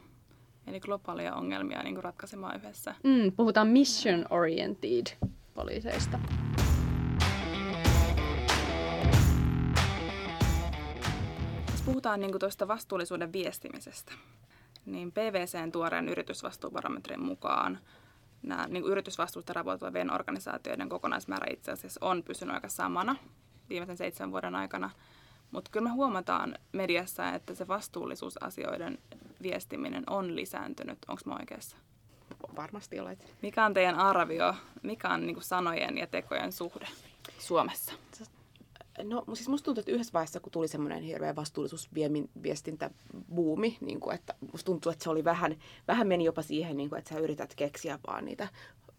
Eli 0.67 0.79
globaalia 0.79 1.35
ongelmia 1.35 1.83
niin 1.83 1.95
kuin 1.95 2.03
ratkaisemaan 2.03 2.55
yhdessä. 2.55 2.95
Mm, 3.03 3.31
puhutaan 3.31 3.67
mission 3.67 4.25
oriented 4.29 5.05
poliiseista. 5.53 6.19
puhutaan 11.85 12.19
niin 12.19 12.39
tuosta 12.39 12.67
vastuullisuuden 12.67 13.33
viestimisestä, 13.33 14.13
niin 14.85 15.11
PVCn 15.11 15.71
tuoreen 15.71 16.09
yritysvastuubarometrin 16.09 17.23
mukaan 17.23 17.79
nämä 18.43 18.67
niin 18.67 18.83
yritysvastuusta 18.83 19.53
raportoivien 19.53 20.13
organisaatioiden 20.13 20.89
kokonaismäärä 20.89 21.47
itse 21.49 21.71
asiassa 21.71 22.05
on 22.05 22.23
pysynyt 22.23 22.55
aika 22.55 22.69
samana 22.69 23.15
viimeisen 23.69 23.97
seitsemän 23.97 24.31
vuoden 24.31 24.55
aikana. 24.55 24.89
Mutta 25.51 25.71
kyllä 25.71 25.83
me 25.89 25.93
huomataan 25.93 26.55
mediassa, 26.71 27.29
että 27.29 27.55
se 27.55 27.67
vastuullisuusasioiden 27.67 28.97
viestiminen 29.41 30.03
on 30.09 30.35
lisääntynyt. 30.35 30.97
Onko 31.07 31.21
mä 31.25 31.35
oikeassa? 31.35 31.77
Varmasti 32.55 32.99
olet. 32.99 33.35
Mikä 33.41 33.65
on 33.65 33.73
teidän 33.73 33.95
arvio? 33.95 34.55
Mikä 34.83 35.09
on 35.09 35.27
niin 35.27 35.41
sanojen 35.41 35.97
ja 35.97 36.07
tekojen 36.07 36.51
suhde 36.51 36.87
Suomessa? 37.39 37.93
No 39.03 39.23
siis 39.33 39.49
musta 39.49 39.65
tuntuu, 39.65 39.81
että 39.81 39.91
yhdessä 39.91 40.13
vaiheessa, 40.13 40.39
kun 40.39 40.51
tuli 40.51 40.67
semmoinen 40.67 41.03
hirveä 41.03 41.35
vastuullisuusviestintäbuumi, 41.35 43.77
niin 43.81 43.99
kuin, 43.99 44.15
että 44.15 44.33
musta 44.51 44.65
tuntuu, 44.65 44.91
että 44.91 45.03
se 45.03 45.09
oli 45.09 45.23
vähän, 45.23 45.55
vähän 45.87 46.07
meni 46.07 46.23
jopa 46.23 46.41
siihen, 46.41 46.77
niin 46.77 46.89
kuin, 46.89 46.99
että 46.99 47.13
sä 47.13 47.19
yrität 47.19 47.55
keksiä 47.55 47.99
vaan 48.07 48.25
niitä, 48.25 48.47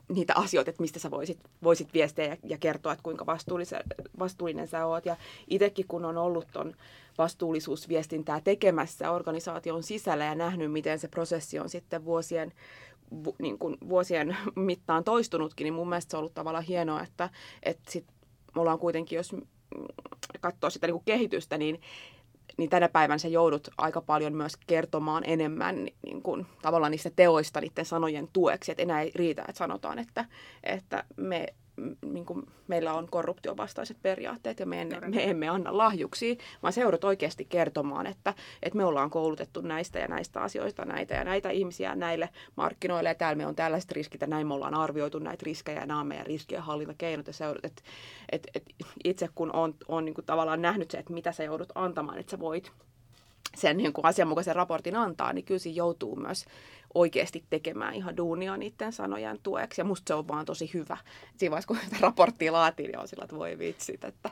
niitä 0.09 0.33
asioita, 0.37 0.71
että 0.71 0.83
mistä 0.83 0.99
sä 0.99 1.11
voisit, 1.11 1.39
voisit 1.63 1.95
viestiä 1.95 2.25
ja, 2.25 2.37
ja 2.45 2.59
kertoa, 2.59 2.93
että 2.93 3.03
kuinka 3.03 3.27
vastuullinen 4.19 4.69
sä 4.69 4.87
oot. 4.87 5.07
Ja 5.07 5.17
itsekin, 5.49 5.89
kun 5.89 6.05
on 6.05 6.19
ollut 6.19 6.47
ton 6.53 6.75
vastuullisuusviestintää 7.19 8.41
tekemässä 8.41 9.11
organisaation 9.11 9.83
sisällä 9.83 10.25
ja 10.25 10.35
nähnyt, 10.35 10.73
miten 10.73 10.99
se 10.99 11.09
prosessi 11.09 11.59
on 11.59 11.69
sitten 11.69 12.05
vuosien, 12.05 12.53
vu, 13.25 13.37
niin 13.39 13.59
kuin 13.59 13.77
vuosien 13.89 14.37
mittaan 14.57 15.05
toistunutkin, 15.05 15.65
niin 15.65 15.75
mun 15.75 15.89
mielestä 15.89 16.11
se 16.11 16.17
on 16.17 16.19
ollut 16.19 16.35
tavallaan 16.35 16.65
hienoa, 16.65 17.03
että, 17.03 17.31
että 17.63 17.93
sit 17.93 18.05
me 18.55 18.61
ollaan 18.61 18.79
kuitenkin, 18.79 19.17
jos 19.17 19.37
katsoo 20.41 20.71
sitä 20.71 20.87
niin 20.87 20.95
kuin 20.95 21.05
kehitystä, 21.05 21.59
niin, 21.59 21.81
niin 22.57 22.71
tänä 22.71 22.89
päivänä 22.89 23.19
sä 23.19 23.29
joudut 23.29 23.69
aika 23.79 24.01
paljon 24.01 24.35
myös 24.35 24.57
kertomaan 24.67 25.23
enemmän 25.27 25.89
niin 26.07 26.23
kuin, 26.23 26.47
tavallaan 26.63 26.91
niistä 26.91 27.11
teoista 27.17 27.61
niiden 27.61 27.85
sanojen 27.85 28.29
tueksi. 28.33 28.73
Että 28.73 28.83
enää 28.83 29.01
ei 29.01 29.13
riitä, 29.15 29.43
että 29.49 29.59
sanotaan, 29.59 29.99
että, 29.99 30.25
että 30.63 31.05
me 31.17 31.47
niin 32.05 32.27
kuin 32.27 32.47
meillä 32.69 32.93
on 32.93 33.09
korruption 33.11 33.57
vastaiset 33.57 33.97
periaatteet 34.03 34.61
ja 34.61 34.67
me, 34.67 34.81
en, 34.81 34.89
me 35.07 35.31
emme 35.31 35.49
anna 35.49 35.77
lahjuksia, 35.77 36.35
vaan 36.63 36.73
seudut 36.73 37.05
oikeasti 37.05 37.45
kertomaan, 37.45 38.07
että, 38.07 38.35
että 38.63 38.77
me 38.77 38.85
ollaan 38.85 39.11
koulutettu 39.11 39.61
näistä 39.61 39.99
ja 39.99 40.09
näistä 40.09 40.41
asioista 40.41 40.85
näitä 40.85 41.15
ja 41.15 41.25
näitä 41.25 41.51
ihmisiä 41.51 41.95
näille 41.95 42.29
markkinoille. 42.57 43.09
Ja 43.09 43.15
täällä 43.15 43.37
me 43.37 43.47
on 43.47 43.57
tällaiset 43.57 43.93
riskit 43.93 44.21
ja 44.21 44.27
näin 44.27 44.47
me 44.47 44.55
ollaan 44.55 44.75
arvioitu 44.75 45.19
näitä 45.19 45.43
riskejä 45.47 45.81
ja 45.81 45.87
nämä 45.87 46.01
on 46.01 46.07
meidän 46.07 46.27
riskien 46.27 46.63
hallintakeinot 46.63 47.27
ja 47.27 47.33
seudut, 47.33 47.65
että, 47.65 47.83
että, 48.33 48.49
että 48.55 48.75
itse 49.05 49.29
kun 49.35 49.53
on, 49.53 49.75
on 49.89 50.05
niin 50.05 50.15
kuin 50.15 50.27
tavallaan 50.27 50.63
nähnyt 50.63 50.91
se, 50.91 50.99
että 50.99 51.13
mitä 51.13 51.33
sä 51.33 51.45
joudut 51.45 51.73
antamaan, 51.75 52.19
että 52.19 52.31
sä 52.31 52.39
voit 52.39 52.73
sen 53.55 53.77
niin 53.77 53.93
kuin 53.93 54.07
asianmukaisen 54.07 54.57
raportin 54.57 54.97
antaa, 54.97 55.33
niin 55.33 55.45
kyllä 55.45 55.59
siinä 55.59 55.77
joutuu 55.77 56.17
myös 56.17 56.45
oikeasti 56.95 57.45
tekemään 57.51 57.95
ihan 57.95 58.17
duunia 58.17 58.57
niiden 58.57 58.93
sanojen 58.93 59.39
tueksi. 59.43 59.81
Ja 59.81 59.85
musta 59.85 60.09
se 60.09 60.15
on 60.15 60.29
vaan 60.29 60.45
tosi 60.45 60.71
hyvä. 60.75 60.97
Siinä 61.37 61.51
vaiheessa, 61.51 61.67
kun 61.69 61.79
raporttia 62.01 62.53
laatii, 62.53 62.87
niin 62.87 62.99
on 62.99 63.09
sillä, 63.09 63.25
että 63.25 63.37
voi 63.37 63.59
vitsit, 63.59 64.05
että 64.05 64.31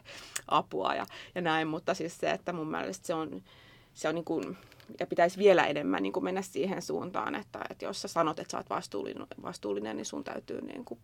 apua 0.48 0.94
ja, 0.94 1.06
ja 1.34 1.40
näin. 1.40 1.68
Mutta 1.68 1.94
siis 1.94 2.18
se, 2.18 2.30
että 2.30 2.52
mun 2.52 2.70
mielestä 2.70 3.06
se 3.06 3.14
on, 3.14 3.42
se 3.94 4.08
on 4.08 4.14
niin 4.14 4.24
kuin, 4.24 4.56
ja 5.00 5.06
pitäisi 5.06 5.38
vielä 5.38 5.66
enemmän 5.66 6.02
niin 6.02 6.12
kuin 6.12 6.24
mennä 6.24 6.42
siihen 6.42 6.82
suuntaan, 6.82 7.34
että, 7.34 7.60
että 7.70 7.84
jos 7.84 8.02
sä 8.02 8.08
sanot, 8.08 8.38
että 8.38 8.50
sä 8.50 8.56
oot 8.56 8.70
vastuullinen, 8.70 9.26
vastuullinen 9.42 9.96
niin 9.96 10.06
sun 10.06 10.24
täytyy 10.24 10.60
niin 10.60 10.84
kuin 10.84 11.00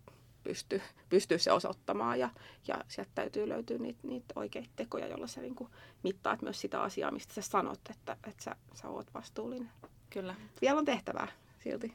pysty, 0.48 0.82
pystyä 1.08 1.38
se 1.38 1.52
osoittamaan 1.52 2.18
ja, 2.18 2.30
ja 2.68 2.74
sieltä 2.88 3.10
täytyy 3.14 3.48
löytyä 3.48 3.78
niitä, 3.78 4.00
niitä 4.02 4.32
oikeita 4.36 4.68
tekoja, 4.76 5.06
joilla 5.06 5.26
sä 5.26 5.40
niin 5.40 5.54
kuin 5.54 5.70
mittaat 6.02 6.42
myös 6.42 6.60
sitä 6.60 6.82
asiaa, 6.82 7.10
mistä 7.10 7.34
sä 7.34 7.42
sanot, 7.42 7.80
että, 7.90 8.16
että 8.26 8.44
sä, 8.44 8.56
sä 8.74 8.88
oot 8.88 9.14
vastuullinen. 9.14 9.70
Kyllä. 10.10 10.34
Vielä 10.60 10.78
on 10.78 10.84
tehtävää 10.84 11.28
silti. 11.58 11.94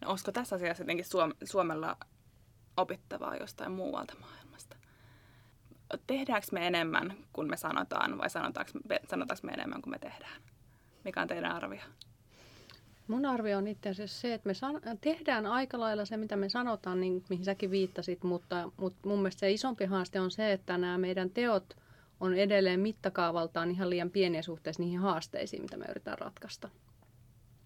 No, 0.00 0.10
olisiko 0.10 0.32
tässä 0.32 0.56
asiassa 0.56 0.82
jotenkin 0.82 1.04
Suom- 1.04 1.36
Suomella 1.44 1.96
opittavaa 2.76 3.36
jostain 3.36 3.72
muualta 3.72 4.14
maailmasta? 4.20 4.76
Tehdäänkö 6.06 6.46
me 6.52 6.66
enemmän 6.66 7.16
kuin 7.32 7.50
me 7.50 7.56
sanotaan 7.56 8.18
vai 8.18 8.30
sanotaanko, 8.30 8.72
sanotaanko 9.10 9.46
me 9.46 9.52
enemmän 9.52 9.82
kuin 9.82 9.90
me 9.90 9.98
tehdään? 9.98 10.42
Mikä 11.04 11.22
on 11.22 11.28
teidän 11.28 11.52
arvio? 11.52 11.82
Mun 13.12 13.26
arvio 13.26 13.58
on 13.58 13.68
itse 13.68 13.88
asiassa 13.88 14.20
se, 14.20 14.34
että 14.34 14.46
me 14.46 14.54
san- 14.54 14.80
tehdään 15.00 15.46
aika 15.46 15.80
lailla 15.80 16.04
se, 16.04 16.16
mitä 16.16 16.36
me 16.36 16.48
sanotaan, 16.48 17.00
niin 17.00 17.24
mihin 17.28 17.44
säkin 17.44 17.70
viittasit, 17.70 18.22
mutta, 18.22 18.72
mutta 18.76 19.08
mun 19.08 19.18
mielestä 19.18 19.40
se 19.40 19.50
isompi 19.50 19.84
haaste 19.84 20.20
on 20.20 20.30
se, 20.30 20.52
että 20.52 20.78
nämä 20.78 20.98
meidän 20.98 21.30
teot 21.30 21.76
on 22.20 22.34
edelleen 22.34 22.80
mittakaavaltaan 22.80 23.70
ihan 23.70 23.90
liian 23.90 24.10
pieniä 24.10 24.42
suhteessa 24.42 24.82
niihin 24.82 24.98
haasteisiin, 24.98 25.62
mitä 25.62 25.76
me 25.76 25.84
yritetään 25.84 26.18
ratkaista 26.18 26.68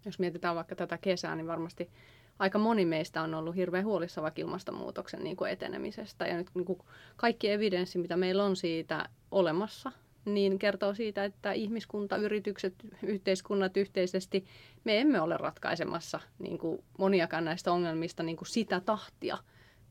jos 0.06 0.18
mietitään 0.18 0.56
vaikka 0.56 0.74
tätä 0.74 0.98
kesää, 0.98 1.36
niin 1.36 1.46
varmasti 1.46 1.90
aika 2.38 2.58
moni 2.58 2.84
meistä 2.84 3.22
on 3.22 3.34
ollut 3.34 3.56
hirveän 3.56 3.84
huolissa 3.84 4.22
vaikka 4.22 4.40
ilmastonmuutoksen 4.40 5.24
niin 5.24 5.36
kuin 5.36 5.50
etenemisestä. 5.50 6.26
Ja 6.26 6.36
nyt 6.36 6.50
niin 6.54 6.64
kuin 6.64 6.78
kaikki 7.16 7.50
evidenssi, 7.50 7.98
mitä 7.98 8.16
meillä 8.16 8.44
on 8.44 8.56
siitä 8.56 9.08
olemassa, 9.30 9.92
niin 10.26 10.58
kertoo 10.58 10.94
siitä, 10.94 11.24
että 11.24 11.52
ihmiskunta, 11.52 12.16
yritykset, 12.16 12.74
yhteiskunnat 13.02 13.76
yhteisesti, 13.76 14.44
me 14.84 15.00
emme 15.00 15.20
ole 15.20 15.36
ratkaisemassa 15.36 16.20
niin 16.38 16.58
kuin 16.58 16.84
moniakaan 16.98 17.44
näistä 17.44 17.72
ongelmista 17.72 18.22
niin 18.22 18.36
kuin 18.36 18.48
sitä 18.48 18.80
tahtia, 18.80 19.38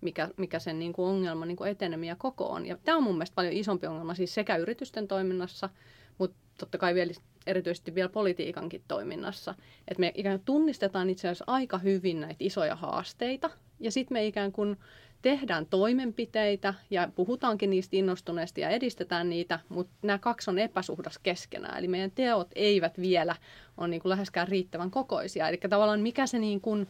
mikä, 0.01 0.29
mikä 0.37 0.59
sen 0.59 0.79
niin 0.79 0.93
kuin 0.93 1.09
ongelman 1.09 1.47
niin 1.47 1.55
kuin 1.55 1.71
etenemiä 1.71 2.15
koko 2.15 2.47
on. 2.47 2.65
Ja 2.65 2.77
tämä 2.83 2.97
on 2.97 3.03
mun 3.03 3.15
mielestä 3.15 3.35
paljon 3.35 3.53
isompi 3.53 3.87
ongelma 3.87 4.15
siis 4.15 4.33
sekä 4.33 4.55
yritysten 4.55 5.07
toiminnassa, 5.07 5.69
mutta 6.17 6.37
totta 6.57 6.77
kai 6.77 6.95
vielä 6.95 7.13
erityisesti 7.47 7.95
vielä 7.95 8.09
politiikankin 8.09 8.83
toiminnassa. 8.87 9.55
Että 9.87 9.99
me 9.99 10.11
ikään 10.15 10.39
kuin 10.39 10.45
tunnistetaan 10.45 11.09
itse 11.09 11.27
asiassa 11.27 11.45
aika 11.47 11.77
hyvin 11.77 12.21
näitä 12.21 12.35
isoja 12.39 12.75
haasteita 12.75 13.49
ja 13.79 13.91
sitten 13.91 14.15
me 14.15 14.27
ikään 14.27 14.51
kuin 14.51 14.77
tehdään 15.25 15.65
toimenpiteitä 15.65 16.73
ja 16.89 17.09
puhutaankin 17.15 17.69
niistä 17.69 17.95
innostuneesti 17.95 18.61
ja 18.61 18.69
edistetään 18.69 19.29
niitä, 19.29 19.59
mutta 19.69 19.93
nämä 20.01 20.19
kaksi 20.19 20.49
on 20.49 20.59
epäsuhdas 20.59 21.19
keskenään. 21.23 21.77
Eli 21.77 21.87
meidän 21.87 22.11
teot 22.11 22.47
eivät 22.55 23.01
vielä 23.01 23.35
ole 23.77 23.87
niin 23.87 24.01
kuin 24.01 24.09
läheskään 24.09 24.47
riittävän 24.47 24.91
kokoisia. 24.91 25.49
Eli 25.49 25.57
tavallaan 25.57 25.99
mikä 25.99 26.27
se 26.27 26.39
niin 26.39 26.61
kuin, 26.61 26.87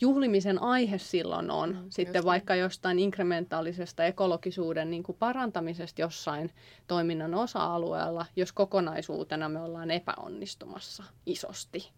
juhlimisen 0.00 0.62
aihe 0.62 0.98
silloin 0.98 1.50
on. 1.50 1.70
Mm, 1.70 1.90
Sitten 1.90 2.24
vaikka 2.24 2.54
niin. 2.54 2.62
jostain 2.62 2.98
inkrementaalisesta 2.98 4.04
ekologisuuden 4.04 4.90
niin 4.90 5.02
kuin 5.02 5.18
parantamisesta 5.18 6.00
jossain 6.00 6.50
toiminnan 6.86 7.34
osa-alueella, 7.34 8.26
jos 8.36 8.52
kokonaisuutena 8.52 9.48
me 9.48 9.60
ollaan 9.60 9.90
epäonnistumassa 9.90 11.04
isosti. 11.26 11.90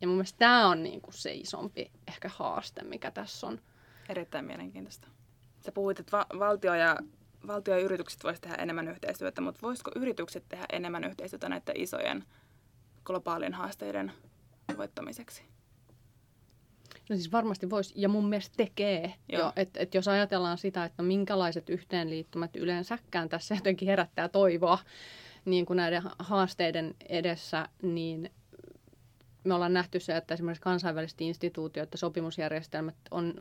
Ja 0.00 0.06
mun 0.06 0.16
mielestä 0.16 0.38
tämä 0.38 0.68
on 0.68 0.82
niin 0.82 1.00
kuin 1.00 1.14
se 1.14 1.34
isompi 1.34 1.90
ehkä 2.08 2.30
haaste, 2.34 2.84
mikä 2.84 3.10
tässä 3.10 3.46
on. 3.46 3.60
Erittäin 4.10 4.44
mielenkiintoista. 4.44 5.08
Sä 5.60 5.72
puhuit, 5.72 6.00
että 6.00 6.16
va- 6.16 6.38
valtio 6.38 6.74
ja 6.74 6.96
valtio 7.46 7.74
ja 7.74 7.80
yritykset 7.80 8.24
voisivat 8.24 8.42
tehdä 8.42 8.62
enemmän 8.62 8.88
yhteistyötä, 8.88 9.40
mutta 9.40 9.62
voisiko 9.62 9.90
yritykset 9.96 10.44
tehdä 10.48 10.64
enemmän 10.72 11.04
yhteistyötä 11.04 11.48
näiden 11.48 11.80
isojen 11.80 12.24
globaalien 13.04 13.54
haasteiden 13.54 14.12
voittamiseksi? 14.76 15.42
No 17.10 17.16
siis 17.16 17.32
varmasti 17.32 17.70
voisi, 17.70 17.94
ja 17.96 18.08
mun 18.08 18.28
mielestä 18.28 18.54
tekee. 18.56 19.14
Jo, 19.28 19.52
et, 19.56 19.70
et 19.76 19.94
jos 19.94 20.08
ajatellaan 20.08 20.58
sitä, 20.58 20.84
että 20.84 21.02
minkälaiset 21.02 21.70
yhteenliittymät 21.70 22.56
yleensäkään 22.56 23.28
tässä 23.28 23.54
jotenkin 23.54 23.88
herättää 23.88 24.28
toivoa 24.28 24.78
niin 25.44 25.66
kuin 25.66 25.76
näiden 25.76 26.02
haasteiden 26.18 26.94
edessä, 27.08 27.68
niin 27.82 28.30
me 29.44 29.54
ollaan 29.54 29.72
nähty 29.72 30.00
se, 30.00 30.16
että 30.16 30.34
esimerkiksi 30.34 30.62
kansainväliset 30.62 31.20
instituutiot 31.20 31.88
ja 31.92 31.98
sopimusjärjestelmät 31.98 32.96
on 33.10 33.34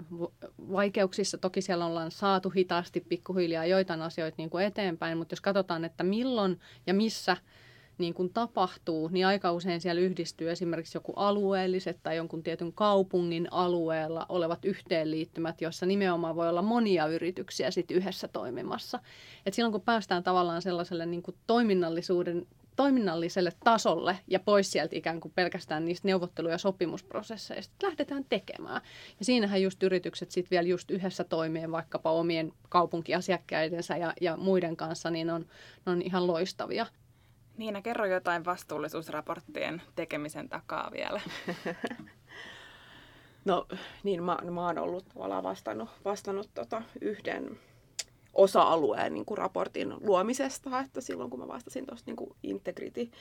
vaikeuksissa. 0.71 1.37
Toki 1.37 1.61
siellä 1.61 1.85
ollaan 1.85 2.11
saatu 2.11 2.49
hitaasti 2.49 2.99
pikkuhiljaa 2.99 3.65
joitain 3.65 4.01
asioita 4.01 4.35
niin 4.37 4.49
kuin 4.49 4.65
eteenpäin, 4.65 5.17
mutta 5.17 5.33
jos 5.33 5.41
katsotaan, 5.41 5.85
että 5.85 6.03
milloin 6.03 6.59
ja 6.87 6.93
missä– 6.93 7.37
niin 7.99 8.13
kuin 8.13 8.33
tapahtuu, 8.33 9.07
niin 9.07 9.27
aika 9.27 9.51
usein 9.51 9.81
siellä 9.81 10.01
yhdistyy 10.01 10.51
esimerkiksi 10.51 10.97
joku 10.97 11.13
alueelliset 11.15 11.99
tai 12.03 12.15
jonkun 12.15 12.43
tietyn 12.43 12.73
kaupungin 12.73 13.47
alueella 13.51 14.25
olevat 14.29 14.65
yhteenliittymät, 14.65 15.61
joissa 15.61 15.85
nimenomaan 15.85 16.35
voi 16.35 16.49
olla 16.49 16.61
monia 16.61 17.07
yrityksiä 17.07 17.71
sit 17.71 17.91
yhdessä 17.91 18.27
toimimassa. 18.27 18.99
Et 19.45 19.53
silloin 19.53 19.71
kun 19.71 19.81
päästään 19.81 20.23
tavallaan 20.23 20.61
sellaiselle 20.61 21.05
niin 21.05 21.23
kuin 21.23 21.35
toiminnallisuuden 21.47 22.47
toiminnalliselle 22.79 23.51
tasolle 23.63 24.19
ja 24.27 24.39
pois 24.39 24.71
sieltä 24.71 24.95
ikään 24.95 25.19
kuin 25.19 25.31
pelkästään 25.35 25.85
niistä 25.85 26.07
neuvottelu- 26.07 26.49
ja 26.49 26.57
sopimusprosesseista 26.57 27.75
lähdetään 27.83 28.25
tekemään. 28.29 28.81
Ja 29.19 29.25
siinähän 29.25 29.61
just 29.61 29.83
yritykset 29.83 30.31
sitten 30.31 30.51
vielä 30.51 30.67
just 30.67 30.91
yhdessä 30.91 31.23
toimien 31.23 31.71
vaikkapa 31.71 32.11
omien 32.11 32.53
kaupunkiasiakkaidensa 32.69 33.97
ja, 33.97 34.13
ja 34.21 34.37
muiden 34.37 34.75
kanssa, 34.77 35.09
niin 35.09 35.29
on, 35.29 35.45
on 35.85 36.01
ihan 36.01 36.27
loistavia. 36.27 36.85
Niina, 37.57 37.81
kerro 37.81 38.05
jotain 38.05 38.45
vastuullisuusraporttien 38.45 39.81
tekemisen 39.95 40.49
takaa 40.49 40.91
vielä. 40.91 41.21
No 43.45 43.67
niin, 44.03 44.23
mä, 44.23 44.37
mä 44.51 44.65
oon 44.65 44.77
ollut 44.77 45.05
tavallaan 45.13 45.43
vastannut, 45.43 45.89
vastannut 46.05 46.49
tota 46.53 46.81
yhden 47.01 47.59
osa-alueen 48.33 49.13
niin 49.13 49.25
kuin 49.25 49.37
raportin 49.37 49.93
luomisesta, 50.01 50.79
että 50.79 51.01
silloin 51.01 51.29
kun 51.29 51.39
mä 51.39 51.47
vastasin 51.47 51.85
tuosta 51.85 52.11
niin 52.11 52.33
integrity, 52.43 53.11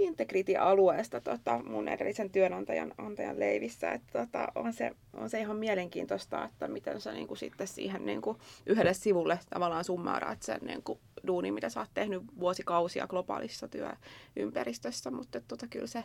Integrity-alueesta 0.00 1.20
tota, 1.20 1.60
mun 1.64 1.88
edellisen 1.88 2.30
työnantajan 2.30 2.94
antajan 2.98 3.38
leivissä. 3.38 3.92
Että, 3.92 4.18
tota, 4.18 4.48
on, 4.54 4.72
se, 4.72 4.90
on 5.14 5.30
se 5.30 5.40
ihan 5.40 5.56
mielenkiintoista, 5.56 6.44
että 6.44 6.68
miten 6.68 7.00
sä 7.00 7.12
niin 7.12 7.26
kuin, 7.26 7.38
sitten 7.38 7.66
siihen 7.66 8.06
niin 8.06 8.22
kuin, 8.22 8.38
yhdelle 8.66 8.94
sivulle 8.94 9.38
tavallaan 9.50 9.84
summaarat 9.84 10.42
sen 10.42 10.60
niin 10.62 10.82
kuin, 10.82 10.98
duuni, 11.26 11.52
mitä 11.52 11.68
sä 11.68 11.80
oot 11.80 11.90
tehnyt 11.94 12.22
vuosikausia 12.40 13.06
globaalissa 13.06 13.68
työympäristössä. 13.68 15.10
Mutta 15.10 15.40
tota, 15.48 15.66
kyllä 15.66 15.86
se 15.86 16.04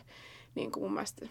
niin 0.54 0.72
kuin 0.72 0.82
mun 0.82 0.92
mielestä 0.92 1.26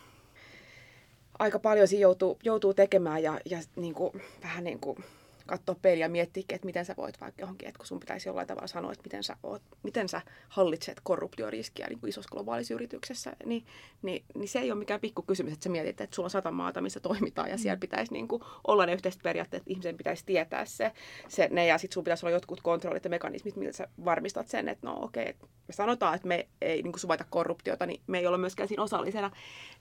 aika 1.40 1.60
paljon 1.60 1.88
siinä 1.88 2.02
joutuu, 2.02 2.40
joutuu 2.44 2.74
tekemään 2.74 3.24
ja, 3.24 3.40
ja 3.46 3.60
niin 3.76 3.94
kuin, 3.94 4.22
vähän 4.44 4.64
niin 4.64 4.80
kuin 4.80 4.98
katsoa 5.46 5.76
peiliä 5.82 6.06
ja 6.06 6.10
miettiä, 6.10 6.44
että 6.50 6.66
miten 6.66 6.86
sä 6.86 6.94
voit 6.98 7.22
vaikka 7.22 7.42
johonkin, 7.42 7.68
että 7.68 7.78
kun 7.78 7.88
sun 7.88 8.00
pitäisi 8.00 8.30
jollain 8.30 8.48
tavalla 8.48 8.68
sanoa, 8.68 8.92
että 8.92 9.04
miten 9.04 9.24
sä, 9.24 9.38
oot, 9.44 9.62
miten 9.84 10.10
sä 10.10 10.22
hallitset 10.50 10.98
korruptioriskiä 11.04 11.88
niin 11.88 12.00
kuin 12.00 12.10
isossa 12.10 12.30
globaalissa 12.32 12.74
yrityksessä, 12.74 13.36
niin, 13.46 13.66
niin, 14.02 14.26
niin, 14.36 14.50
se 14.50 14.60
ei 14.60 14.72
ole 14.72 14.80
mikään 14.80 15.00
pikku 15.00 15.22
kysymys, 15.22 15.54
että 15.54 15.64
sä 15.64 15.70
mietit, 15.70 16.02
että 16.02 16.16
sulla 16.16 16.28
on 16.28 16.32
sata 16.32 16.52
maata, 16.52 16.82
missä 16.82 17.00
toimitaan 17.00 17.50
ja 17.50 17.58
siellä 17.58 17.76
mm. 17.76 17.80
pitäisi 17.80 18.14
niin 18.14 18.28
kuin, 18.28 18.42
olla 18.68 18.86
ne 18.86 18.94
yhteiset 18.94 19.24
periaatteet, 19.24 19.62
että 19.62 19.72
ihmisen 19.72 19.98
pitäisi 19.98 20.26
tietää 20.26 20.66
se, 20.66 20.92
se 21.28 21.48
ne 21.52 21.66
ja 21.66 21.78
sitten 21.78 21.94
sun 21.94 22.04
pitäisi 22.04 22.26
olla 22.26 22.36
jotkut 22.36 22.62
kontrollit 22.62 23.04
ja 23.04 23.10
mekanismit, 23.10 23.56
millä 23.56 23.74
sä 23.74 23.88
varmistat 24.06 24.48
sen, 24.48 24.70
että 24.70 24.88
no 24.88 24.98
okei, 25.02 25.30
okay, 25.30 25.50
me 25.68 25.74
sanotaan, 25.74 26.16
että 26.16 26.28
me 26.28 26.48
ei 26.62 26.82
niin 26.82 26.92
kuin 26.92 27.00
suvaita 27.00 27.26
korruptiota, 27.30 27.86
niin 27.86 28.02
me 28.08 28.20
ei 28.20 28.28
olla 28.28 28.38
myöskään 28.38 28.68
siinä 28.68 28.84
osallisena, 28.84 29.32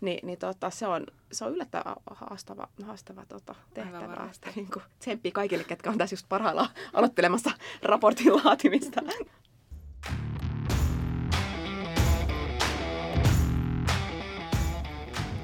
Ni, 0.01 0.19
niin 0.23 0.39
tota, 0.39 0.71
se, 0.71 0.87
on, 0.87 1.07
se 1.33 1.45
on 1.45 1.53
yllättävän 1.53 1.95
haastava, 2.11 2.69
haastava 2.83 3.27
tota, 3.29 3.55
tehtävä. 3.75 4.31
Että, 4.35 4.51
niin 4.57 4.69
kuin, 4.73 4.83
tsemppii 4.99 5.33
kaikille, 5.33 5.54
ketkä 5.63 5.91
on 5.91 5.99
tässä 5.99 6.15
just 6.15 6.29
parhaillaan 6.29 6.69
aloittelemassa 6.93 7.51
raportin 7.83 8.37
laatimista. 8.37 9.01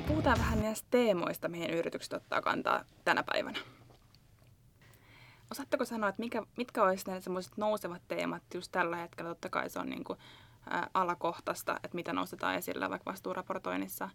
Puhutaan 0.06 0.38
vähän 0.38 0.62
näistä 0.62 0.88
teemoista, 0.90 1.48
mihin 1.48 1.70
yritykset 1.70 2.12
ottaa 2.12 2.42
kantaa 2.42 2.84
tänä 3.04 3.22
päivänä. 3.22 3.58
Osaatteko 5.50 5.84
sanoa, 5.84 6.08
että 6.08 6.22
mikä, 6.22 6.42
mitkä 6.56 6.82
olisivat 6.82 7.14
ne 7.14 7.20
semmoiset 7.20 7.56
nousevat 7.56 8.02
teemat 8.08 8.42
just 8.54 8.72
tällä 8.72 8.96
hetkellä? 8.96 9.28
Totta 9.28 9.48
kai 9.48 9.70
se 9.70 9.78
on 9.78 9.90
niin 9.90 10.04
kuin, 10.04 10.18
ä, 10.72 10.90
alakohtaista, 10.94 11.76
että 11.84 11.94
mitä 11.94 12.12
nostetaan 12.12 12.54
esille 12.54 12.90
vaikka 12.90 13.10
vastuuraportoinnissa. 13.10 14.08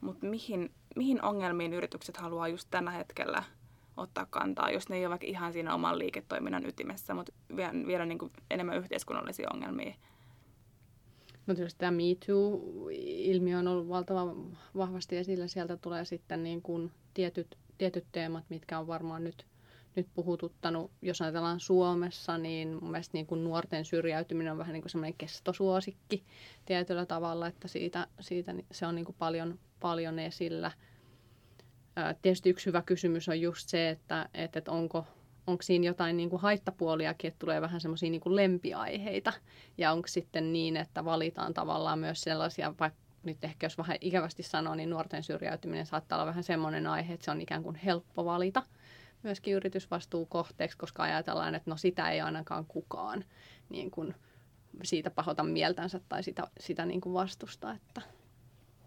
Mutta 0.00 0.26
mihin, 0.26 0.74
mihin 0.96 1.22
ongelmiin 1.22 1.74
yritykset 1.74 2.16
haluaa 2.16 2.48
just 2.48 2.68
tällä 2.70 2.90
hetkellä 2.90 3.42
ottaa 3.98 4.26
kantaa, 4.30 4.70
jos 4.70 4.88
ne 4.88 4.96
ei 4.96 5.06
ole 5.06 5.10
vaikka 5.10 5.26
ihan 5.26 5.52
siinä 5.52 5.74
oman 5.74 5.98
liiketoiminnan 5.98 6.66
ytimessä, 6.66 7.14
mutta 7.14 7.32
vielä, 7.56 7.72
vielä 7.86 8.06
niin 8.06 8.18
kuin 8.18 8.32
enemmän 8.50 8.76
yhteiskunnallisia 8.76 9.48
ongelmia? 9.54 9.94
No 11.46 11.54
tietysti 11.54 11.78
tämä 11.78 11.90
Me 11.90 12.02
Too-ilmiö 12.26 13.58
on 13.58 13.68
ollut 13.68 13.88
valtavan 13.88 14.58
vahvasti 14.76 15.16
esillä. 15.16 15.46
Sieltä 15.46 15.76
tulee 15.76 16.04
sitten 16.04 16.42
niin 16.42 16.62
kuin 16.62 16.92
tietyt, 17.14 17.58
tietyt 17.78 18.04
teemat, 18.12 18.44
mitkä 18.48 18.78
on 18.78 18.86
varmaan 18.86 19.24
nyt– 19.24 19.46
nyt 19.98 20.08
puhututtanut, 20.14 20.90
jos 21.02 21.22
ajatellaan 21.22 21.60
Suomessa, 21.60 22.38
niin 22.38 22.68
mun 22.68 22.90
mielestä 22.90 23.16
niin 23.16 23.26
kuin 23.26 23.44
nuorten 23.44 23.84
syrjäytyminen 23.84 24.52
on 24.52 24.58
vähän 24.58 24.72
niin 24.72 24.82
kuin 24.82 24.90
semmoinen 24.90 25.18
kestosuosikki 25.18 26.24
tietyllä 26.66 27.06
tavalla, 27.06 27.46
että 27.46 27.68
siitä, 27.68 28.06
siitä 28.20 28.54
se 28.70 28.86
on 28.86 28.94
niin 28.94 29.04
kuin 29.04 29.16
paljon, 29.18 29.58
paljon 29.80 30.18
esillä. 30.18 30.72
Tietysti 32.22 32.50
yksi 32.50 32.66
hyvä 32.66 32.82
kysymys 32.82 33.28
on 33.28 33.40
just 33.40 33.68
se, 33.68 33.88
että, 33.88 34.28
että, 34.34 34.62
onko, 34.68 35.04
onko 35.46 35.62
siinä 35.62 35.86
jotain 35.86 36.16
niin 36.16 36.30
kuin 36.30 36.42
haittapuoliakin, 36.42 37.28
että 37.28 37.38
tulee 37.38 37.60
vähän 37.60 37.80
semmoisia 37.80 38.10
niin 38.10 38.22
lempiaiheita, 38.24 39.32
ja 39.78 39.92
onko 39.92 40.08
sitten 40.08 40.52
niin, 40.52 40.76
että 40.76 41.04
valitaan 41.04 41.54
tavallaan 41.54 41.98
myös 41.98 42.20
sellaisia, 42.20 42.74
vaikka 42.80 43.00
nyt 43.22 43.44
ehkä 43.44 43.64
jos 43.66 43.78
vähän 43.78 43.96
ikävästi 44.00 44.42
sanoo, 44.42 44.74
niin 44.74 44.90
nuorten 44.90 45.22
syrjäytyminen 45.22 45.86
saattaa 45.86 46.18
olla 46.18 46.26
vähän 46.26 46.44
semmoinen 46.44 46.86
aihe, 46.86 47.14
että 47.14 47.24
se 47.24 47.30
on 47.30 47.40
ikään 47.40 47.62
kuin 47.62 47.76
helppo 47.76 48.24
valita– 48.24 48.62
myöskin 49.22 49.54
yritysvastuukohteeksi, 49.54 50.78
koska 50.78 51.02
ajatellaan, 51.02 51.54
että 51.54 51.70
no 51.70 51.76
sitä 51.76 52.10
ei 52.10 52.20
ainakaan 52.20 52.66
kukaan 52.66 53.24
niin 53.68 53.90
kuin 53.90 54.14
siitä 54.82 55.10
pahota 55.10 55.44
mieltänsä 55.44 56.00
tai 56.08 56.22
sitä, 56.22 56.46
sitä 56.60 56.86
niin 56.86 57.00
kuin 57.00 57.14
vastusta, 57.14 57.72
että 57.72 58.00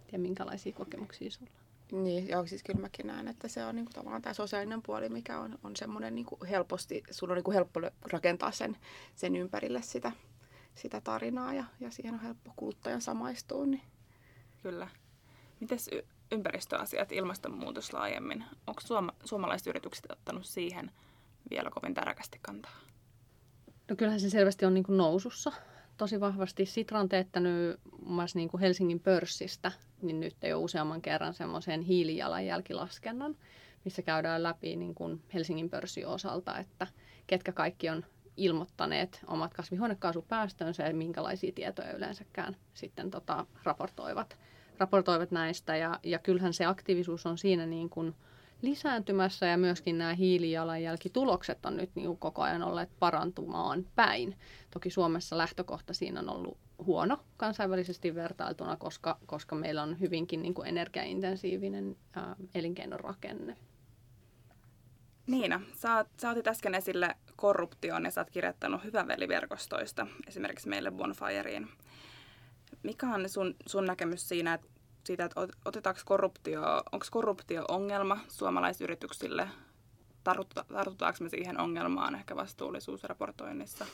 tiedä 0.08 0.22
minkälaisia 0.22 0.74
kokemuksia 0.74 1.32
sulla 1.32 1.52
niin, 1.92 2.28
joo, 2.28 2.48
siis 2.48 2.64
kyllä 2.64 2.80
mäkin 2.80 3.08
näen, 3.08 3.28
että 3.28 3.48
se 3.48 3.66
on 3.66 3.76
niin 3.76 3.86
kuin, 3.86 3.94
tavallaan 3.94 4.22
tämä 4.22 4.34
sosiaalinen 4.34 4.82
puoli, 4.82 5.10
mikä 5.10 5.40
on, 5.40 5.60
on 5.64 5.76
semmoinen 5.76 6.16
niin 6.16 6.26
kuin 6.26 6.46
helposti, 6.46 7.04
sun 7.12 7.32
on 7.32 7.36
niin 7.36 7.44
kuin 7.44 7.56
helppo 7.56 7.82
rakentaa 8.12 8.52
sen, 8.52 8.78
sen 9.16 9.36
ympärille 9.36 9.82
sitä, 9.82 10.12
sitä 10.76 11.02
tarinaa 11.02 11.54
ja, 11.54 11.64
ja 11.80 11.92
siihen 11.92 12.14
on 12.14 12.22
helppo 12.22 12.54
kuluttajan 12.56 13.02
samaistua. 13.02 13.66
Niin. 13.66 13.82
Kyllä. 14.64 14.88
Mites 15.60 15.90
ympäristöasiat, 16.32 17.12
ilmastonmuutos 17.12 17.94
laajemmin. 17.94 18.44
Onko 18.68 18.82
suoma, 18.82 19.14
suomalaiset 19.24 19.68
yritykset 19.68 20.12
ottanut 20.12 20.46
siihen 20.46 20.92
vielä 21.50 21.70
kovin 21.70 21.94
tärkeästi 21.94 22.40
kantaa? 22.42 22.76
No 23.90 23.96
kyllähän 23.96 24.20
se 24.20 24.30
selvästi 24.30 24.66
on 24.66 24.74
niin 24.74 24.84
kuin 24.84 24.98
nousussa 24.98 25.52
tosi 26.02 26.20
vahvasti. 26.20 26.66
Sitra 26.66 27.00
on 27.00 27.10
teettänyt 27.10 27.80
muun 28.06 28.28
niin 28.34 28.50
kuin 28.50 28.62
Helsingin 28.62 29.00
pörssistä, 29.00 29.72
niin 30.02 30.20
nyt 30.20 30.36
jo 30.44 30.60
useamman 30.60 31.02
kerran 31.02 31.34
semmoisen 31.34 31.82
hiilijalanjälkilaskennan, 31.82 33.38
missä 33.86 34.02
käydään 34.02 34.44
läpi 34.44 34.76
niin 34.76 34.96
kuin 34.96 35.22
Helsingin 35.34 35.70
pörssin 35.70 36.08
osalta, 36.08 36.60
että 36.60 36.88
ketkä 37.28 37.52
kaikki 37.52 37.90
on 37.90 38.06
ilmoittaneet 38.38 39.20
omat 39.28 39.54
kasvihuonekaasupäästönsä 39.54 40.84
ja 40.84 40.94
minkälaisia 40.94 41.52
tietoja 41.52 41.94
yleensäkään 41.94 42.56
sitten 42.74 43.12
tota, 43.12 43.46
raportoivat 43.64 44.38
raportoivat 44.78 45.32
näistä 45.32 45.76
ja, 45.76 46.00
ja 46.04 46.20
kyllähän 46.20 46.54
se 46.54 46.66
aktiivisuus 46.66 47.26
on 47.26 47.38
siinä 47.38 47.66
niin 47.66 47.90
kuin 47.90 48.16
lisääntymässä 48.62 49.46
ja 49.46 49.58
myöskin 49.58 49.98
nämä 49.98 50.14
hiilijalanjälkitulokset 50.14 51.66
on 51.66 51.78
nyt 51.78 51.90
niin 51.96 52.18
koko 52.18 52.42
ajan 52.42 52.64
olleet 52.64 52.90
parantumaan 53.00 53.86
päin. 53.96 54.38
Toki 54.72 54.90
Suomessa 54.90 55.38
lähtökohta 55.38 55.94
siinä 55.94 56.20
on 56.20 56.30
ollut 56.30 56.58
huono 56.86 57.18
kansainvälisesti 57.38 58.16
vertailtuna, 58.16 58.78
koska, 58.78 59.18
koska 59.26 59.56
meillä 59.56 59.84
on 59.84 60.00
hyvinkin 60.00 60.42
niin 60.42 60.54
kuin 60.54 60.68
energiaintensiivinen 60.68 61.96
ää, 62.14 62.36
elinkeinorakenne. 62.56 63.58
Niina, 65.28 65.62
sä, 65.74 66.06
sä 66.22 66.30
otit 66.30 66.48
äsken 66.48 66.76
esille 66.76 67.16
korruption 67.36 68.06
ja 68.06 68.12
sä 68.12 68.22
oot 68.22 68.30
kirjoittanut 68.30 68.82
veliverkostoista 69.08 70.08
esimerkiksi 70.28 70.70
meille 70.70 70.92
Bonfireen 70.92 71.68
mikä 72.84 73.08
on 73.08 73.30
sun, 73.30 73.56
sun 73.66 73.86
näkemys 73.86 74.30
siinä, 74.30 74.54
että 74.54 74.68
siitä, 75.04 75.26
että 75.26 75.48
otetaanko 75.66 76.02
korruptio, 76.06 76.62
onko 76.92 77.06
korruptio 77.12 77.66
ongelma 77.68 78.20
suomalaisyrityksille? 78.28 79.48
Tartutaanko 80.24 81.18
me 81.20 81.30
siihen 81.30 81.60
ongelmaan 81.60 82.16
ehkä 82.16 82.36
vastuullisuusraportoinnissa? 82.36 83.86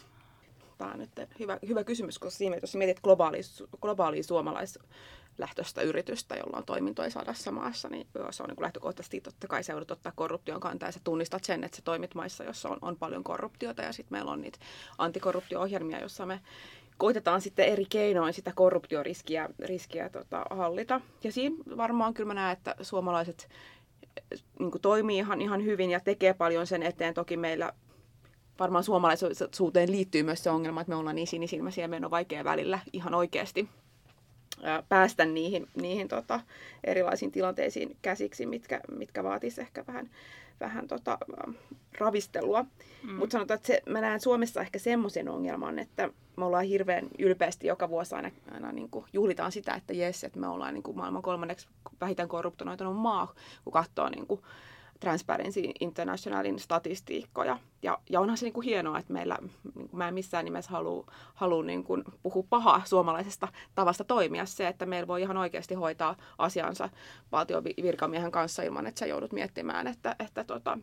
Tämä 0.77 0.91
on 0.91 0.99
nyt 0.99 1.11
hyvä, 1.39 1.59
hyvä 1.67 1.83
kysymys, 1.83 2.19
koska 2.19 2.37
siinä, 2.37 2.57
jos 2.61 2.75
mietit 2.75 2.99
globaalia, 2.99 3.41
globaalia 3.81 4.23
suomalaislähtöistä 4.23 5.81
yritystä, 5.81 6.35
jolla 6.35 6.57
on 6.57 6.65
toimintoja 6.65 7.09
sadassa 7.09 7.51
maassa, 7.51 7.89
niin 7.89 8.07
se 8.31 8.43
on 8.43 8.49
niin 8.49 8.61
lähtökohtaisesti 8.61 9.21
totta 9.21 9.47
kai 9.47 9.63
se 9.63 9.71
joudut 9.71 9.91
ottaa 9.91 10.11
korruption 10.15 10.59
kantaa 10.59 10.87
ja 10.87 10.91
sä 10.93 10.99
tunnistat 11.03 11.43
sen, 11.43 11.63
että 11.63 11.75
sä 11.77 11.81
toimit 11.85 12.15
maissa, 12.15 12.43
jossa 12.43 12.69
on, 12.69 12.77
on 12.81 12.97
paljon 12.97 13.23
korruptiota 13.23 13.81
ja 13.81 13.93
sitten 13.93 14.17
meillä 14.17 14.31
on 14.31 14.41
niitä 14.41 14.59
antikorruptio-ohjelmia, 14.97 15.99
joissa 15.99 16.25
me 16.25 16.41
koitetaan 16.97 17.41
sitten 17.41 17.65
eri 17.65 17.85
keinoin 17.89 18.33
sitä 18.33 18.51
korruptioriskiä 18.55 19.49
riskiä, 19.59 20.09
tota, 20.09 20.45
hallita. 20.49 21.01
Ja 21.23 21.31
siinä 21.31 21.55
varmaan 21.77 22.13
kyllä 22.13 22.27
mä 22.27 22.33
näen, 22.33 22.57
että 22.57 22.75
suomalaiset 22.81 23.49
eh, 24.31 24.39
niin 24.59 24.71
toimii 24.81 25.17
ihan, 25.17 25.41
ihan 25.41 25.63
hyvin 25.63 25.89
ja 25.89 25.99
tekee 25.99 26.33
paljon 26.33 26.67
sen 26.67 26.83
eteen. 26.83 27.13
Toki 27.13 27.37
meillä 27.37 27.73
varmaan 28.59 28.83
suomalaisuuteen 28.83 29.91
liittyy 29.91 30.23
myös 30.23 30.43
se 30.43 30.49
ongelma, 30.49 30.81
että 30.81 30.91
me 30.91 30.95
ollaan 30.95 31.15
niin 31.15 31.27
sinisilmäisiä 31.27 31.83
ja 31.83 31.87
meidän 31.87 32.05
on 32.05 32.11
vaikea 32.11 32.43
välillä 32.43 32.79
ihan 32.93 33.13
oikeasti 33.13 33.69
päästä 34.89 35.25
niihin, 35.25 35.67
niihin 35.81 36.07
tota, 36.07 36.39
erilaisiin 36.83 37.31
tilanteisiin 37.31 37.97
käsiksi, 38.01 38.45
mitkä, 38.45 38.81
mitkä 38.97 39.23
vaatisi 39.23 39.61
ehkä 39.61 39.83
vähän, 39.87 40.09
vähän 40.59 40.87
tota, 40.87 41.17
ravistelua. 41.97 42.65
Mm. 43.03 43.13
Mutta 43.13 43.33
sanotaan, 43.33 43.55
että 43.55 43.67
se, 43.67 43.81
mä 43.89 44.01
näen 44.01 44.19
Suomessa 44.19 44.61
ehkä 44.61 44.79
semmoisen 44.79 45.29
ongelman, 45.29 45.79
että 45.79 46.09
me 46.37 46.45
ollaan 46.45 46.65
hirveän 46.65 47.07
ylpeästi 47.19 47.67
joka 47.67 47.89
vuosi 47.89 48.15
aina, 48.15 48.31
aina 48.51 48.71
niin 48.71 48.89
kuin 48.89 49.05
juhlitaan 49.13 49.51
sitä, 49.51 49.73
että 49.73 49.93
jes, 49.93 50.23
että 50.23 50.39
me 50.39 50.47
ollaan 50.47 50.73
niin 50.73 50.83
kuin 50.83 50.97
maailman 50.97 51.21
kolmanneksi 51.21 51.67
vähiten 52.01 52.27
korruptoitunut 52.27 52.97
maa, 52.97 53.33
kun 53.63 53.73
katsoo 53.73 54.09
niin 54.09 54.27
kuin 54.27 54.41
Transparency 54.99 55.61
Internationalin 55.79 56.59
statistiikkoja. 56.59 57.59
Ja, 57.81 57.97
ja 58.09 58.21
onhan 58.21 58.37
se 58.37 58.45
niin 58.45 58.53
kuin 58.53 58.65
hienoa, 58.65 58.99
että 58.99 59.13
meillä, 59.13 59.37
niin 59.75 59.89
kuin 59.89 59.97
mä 59.97 60.07
en 60.07 60.13
missään 60.13 60.45
nimessä 60.45 60.71
halua, 60.71 61.05
halua 61.33 61.63
niin 61.63 61.83
kuin 61.83 62.03
puhua 62.23 62.45
pahaa 62.49 62.81
suomalaisesta 62.85 63.47
tavasta 63.75 64.03
toimia 64.03 64.45
se, 64.45 64.67
että 64.67 64.85
meillä 64.85 65.07
voi 65.07 65.21
ihan 65.21 65.37
oikeasti 65.37 65.75
hoitaa 65.75 66.15
asiansa 66.37 66.89
valtion 67.31 67.63
virkamiehen 67.63 68.31
kanssa 68.31 68.63
ilman, 68.63 68.87
että 68.87 68.99
sä 68.99 69.05
joudut 69.05 69.31
miettimään, 69.31 69.87
että, 69.87 70.15
että 70.19 70.43
tota, 70.43 70.77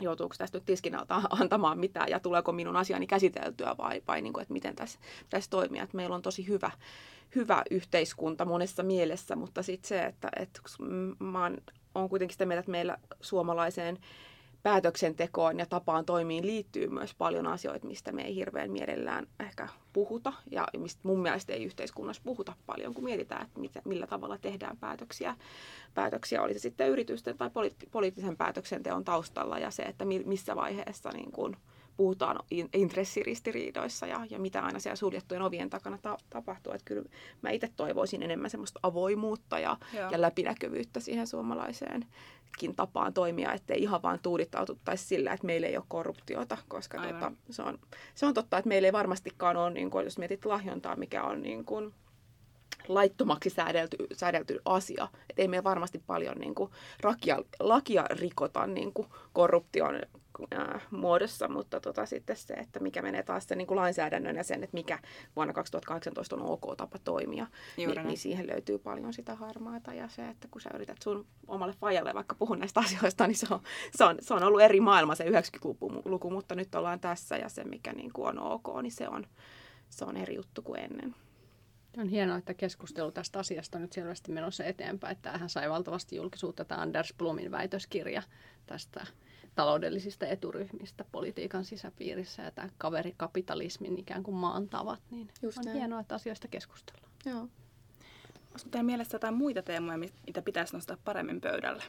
joutuuko 0.00 0.34
tästä 0.38 0.58
nyt 0.58 0.80
antamaan 1.40 1.78
mitään 1.78 2.08
ja 2.08 2.20
tuleeko 2.20 2.52
minun 2.52 2.76
asiani 2.76 3.06
käsiteltyä 3.06 3.74
vai, 3.78 4.02
vai 4.08 4.22
niin 4.22 4.32
kuin, 4.32 4.42
että 4.42 4.52
miten 4.52 4.76
tässä, 4.76 4.98
tässä 5.30 5.50
toimia. 5.50 5.82
Että 5.82 5.96
meillä 5.96 6.16
on 6.16 6.22
tosi 6.22 6.48
hyvä, 6.48 6.70
hyvä 7.34 7.62
yhteiskunta 7.70 8.44
monessa 8.44 8.82
mielessä, 8.82 9.36
mutta 9.36 9.62
sitten 9.62 9.88
se, 9.88 10.02
että, 10.02 10.28
että 10.36 10.60
mä 11.18 11.42
oon, 11.42 11.56
on 12.02 12.08
kuitenkin 12.08 12.34
sitä 12.34 12.46
mieltä, 12.46 12.60
että 12.60 12.70
meillä 12.70 12.96
suomalaiseen 13.20 13.98
päätöksentekoon 14.62 15.58
ja 15.58 15.66
tapaan 15.66 16.04
toimiin 16.04 16.46
liittyy 16.46 16.88
myös 16.88 17.14
paljon 17.14 17.46
asioita, 17.46 17.86
mistä 17.86 18.12
me 18.12 18.22
ei 18.22 18.34
hirveän 18.34 18.70
mielellään 18.70 19.26
ehkä 19.40 19.68
puhuta 19.92 20.32
ja 20.50 20.66
mistä 20.78 21.00
mun 21.02 21.22
mielestä 21.22 21.52
ei 21.52 21.64
yhteiskunnassa 21.64 22.22
puhuta 22.24 22.52
paljon, 22.66 22.94
kun 22.94 23.04
mietitään, 23.04 23.42
että 23.42 23.60
mitä, 23.60 23.82
millä 23.84 24.06
tavalla 24.06 24.38
tehdään 24.38 24.76
päätöksiä. 24.76 25.36
Päätöksiä 25.94 26.42
oli 26.42 26.54
se 26.54 26.58
sitten 26.58 26.88
yritysten 26.88 27.38
tai 27.38 27.48
poliitt- 27.48 27.88
poliittisen 27.90 28.36
päätöksenteon 28.36 29.04
taustalla 29.04 29.58
ja 29.58 29.70
se, 29.70 29.82
että 29.82 30.04
missä 30.04 30.56
vaiheessa 30.56 31.10
niin 31.10 31.32
kuin, 31.32 31.56
puhutaan 31.96 32.38
intressiristiriidoissa 32.72 34.06
ja, 34.06 34.26
ja 34.30 34.38
mitä 34.38 34.62
aina 34.62 34.78
siellä 34.78 34.96
suljettujen 34.96 35.42
ovien 35.42 35.70
takana 35.70 35.98
ta- 35.98 36.18
tapahtuu. 36.30 36.72
Että 36.72 36.84
kyllä 36.84 37.02
mä 37.42 37.50
itse 37.50 37.70
toivoisin 37.76 38.22
enemmän 38.22 38.50
semmoista 38.50 38.80
avoimuutta 38.82 39.58
ja, 39.58 39.76
ja 40.10 40.20
läpinäkyvyyttä 40.20 41.00
siihen 41.00 41.26
suomalaiseenkin 41.26 42.76
tapaan 42.76 43.12
toimia, 43.12 43.52
ettei 43.52 43.82
ihan 43.82 44.02
vaan 44.02 44.18
tuudittaututtaisi 44.22 45.04
sillä, 45.04 45.32
että 45.32 45.46
meillä 45.46 45.66
ei 45.66 45.76
ole 45.76 45.84
korruptiota, 45.88 46.58
koska 46.68 47.02
tota, 47.02 47.32
se, 47.50 47.62
on, 47.62 47.78
se 48.14 48.26
on 48.26 48.34
totta, 48.34 48.58
että 48.58 48.68
meillä 48.68 48.86
ei 48.86 48.92
varmastikaan 48.92 49.56
ole, 49.56 49.70
niin 49.70 49.90
kuin, 49.90 50.04
jos 50.04 50.18
mietit 50.18 50.44
lahjontaa, 50.44 50.96
mikä 50.96 51.22
on 51.22 51.42
niin 51.42 51.64
kuin, 51.64 51.94
laittomaksi 52.88 53.50
säädelty, 53.50 53.96
säädelty 54.12 54.60
asia. 54.64 55.08
Et 55.30 55.38
ei 55.38 55.48
meillä 55.48 55.64
varmasti 55.64 56.02
paljon 56.06 56.38
niin 56.38 56.54
kuin, 56.54 56.70
lakia, 57.02 57.38
lakia 57.60 58.04
rikota 58.10 58.66
niin 58.66 58.92
kuin, 58.92 59.08
korruption 59.32 60.00
ää, 60.50 60.80
muodossa, 60.90 61.48
mutta 61.48 61.80
tota, 61.80 62.06
sitten 62.06 62.36
se, 62.36 62.54
että 62.54 62.80
mikä 62.80 63.02
menee 63.02 63.22
taas 63.22 63.44
sen 63.48 63.58
niin 63.58 63.66
kuin 63.66 63.76
lainsäädännön 63.76 64.36
ja 64.36 64.44
sen, 64.44 64.64
että 64.64 64.74
mikä 64.74 64.98
vuonna 65.36 65.54
2018 65.54 66.36
on 66.36 66.42
ok 66.42 66.76
tapa 66.76 66.98
toimia, 66.98 67.46
niin, 67.76 67.90
niin 68.04 68.18
siihen 68.18 68.46
löytyy 68.46 68.78
paljon 68.78 69.12
sitä 69.12 69.34
harmaata 69.34 69.94
ja 69.94 70.08
se, 70.08 70.28
että 70.28 70.48
kun 70.50 70.60
sä 70.60 70.70
yrität 70.74 71.02
sun 71.02 71.26
omalle 71.46 71.74
fajalle 71.80 72.14
vaikka 72.14 72.34
puhua 72.34 72.56
näistä 72.56 72.80
asioista, 72.86 73.26
niin 73.26 73.36
se 73.36 73.46
on, 73.50 73.60
se 73.96 74.04
on, 74.04 74.16
se 74.20 74.34
on 74.34 74.42
ollut 74.42 74.60
eri 74.60 74.80
maailma 74.80 75.14
se 75.14 75.24
90-luku, 75.24 76.30
mutta 76.30 76.54
nyt 76.54 76.74
ollaan 76.74 77.00
tässä 77.00 77.36
ja 77.36 77.48
se, 77.48 77.64
mikä 77.64 77.92
niin 77.92 78.12
kuin 78.12 78.28
on 78.28 78.38
ok, 78.38 78.82
niin 78.82 78.92
se 78.92 79.08
on, 79.08 79.26
se 79.88 80.04
on 80.04 80.16
eri 80.16 80.34
juttu 80.34 80.62
kuin 80.62 80.80
ennen. 80.80 81.14
On 81.98 82.08
hienoa, 82.08 82.36
että 82.36 82.54
keskustelu 82.54 83.12
tästä 83.12 83.38
asiasta 83.38 83.78
on 83.78 83.82
nyt 83.82 83.92
selvästi 83.92 84.32
menossa 84.32 84.64
eteenpäin. 84.64 85.16
Tämähän 85.22 85.48
sai 85.48 85.70
valtavasti 85.70 86.16
julkisuutta 86.16 86.64
tämä 86.64 86.80
Anders 86.80 87.14
Blumin 87.18 87.50
väitöskirja 87.50 88.22
tästä 88.66 89.06
taloudellisista 89.56 90.26
eturyhmistä 90.26 91.04
politiikan 91.12 91.64
sisäpiirissä 91.64 92.42
ja 92.42 92.50
tämä 92.50 92.68
kaverikapitalismin 92.78 93.98
ikään 93.98 94.22
kuin 94.22 94.34
maan 94.34 94.68
tavat, 94.68 95.00
niin 95.10 95.28
Just 95.42 95.58
on 95.58 95.64
näin. 95.64 95.76
hienoa, 95.76 96.00
että 96.00 96.14
asioista 96.14 96.48
keskustellaan. 96.48 97.12
Joo. 97.24 97.48
Olisiko 98.50 98.70
teidän 98.70 98.86
mielestä 98.86 99.14
jotain 99.14 99.34
muita 99.34 99.62
teemoja, 99.62 99.98
mitä 99.98 100.42
pitäisi 100.42 100.74
nostaa 100.74 100.96
paremmin 101.04 101.40
pöydälle? 101.40 101.82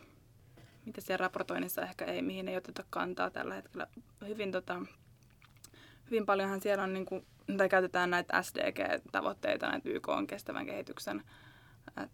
Mitä 0.86 1.02
siellä 1.02 1.24
raportoinnissa 1.24 1.82
ehkä 1.82 2.06
ei, 2.06 2.22
mihin 2.22 2.48
ei 2.48 2.58
oteta 2.58 2.84
kantaa 2.90 3.30
tällä 3.30 3.56
hetkellä? 3.56 3.88
Hyvin, 4.28 4.52
tota, 4.52 4.82
hyvin 6.06 6.26
paljonhan 6.26 6.62
siellä 6.62 6.84
on, 6.84 6.94
niin 6.94 7.06
kuin, 7.06 7.26
tai 7.58 7.70
käytetään 7.70 8.10
näitä 8.10 8.42
SDG-tavoitteita, 8.42 9.70
näitä 9.70 9.90
YK 9.90 10.10
on 10.10 10.28
kestävän 10.28 10.66
kehityksen 10.66 11.24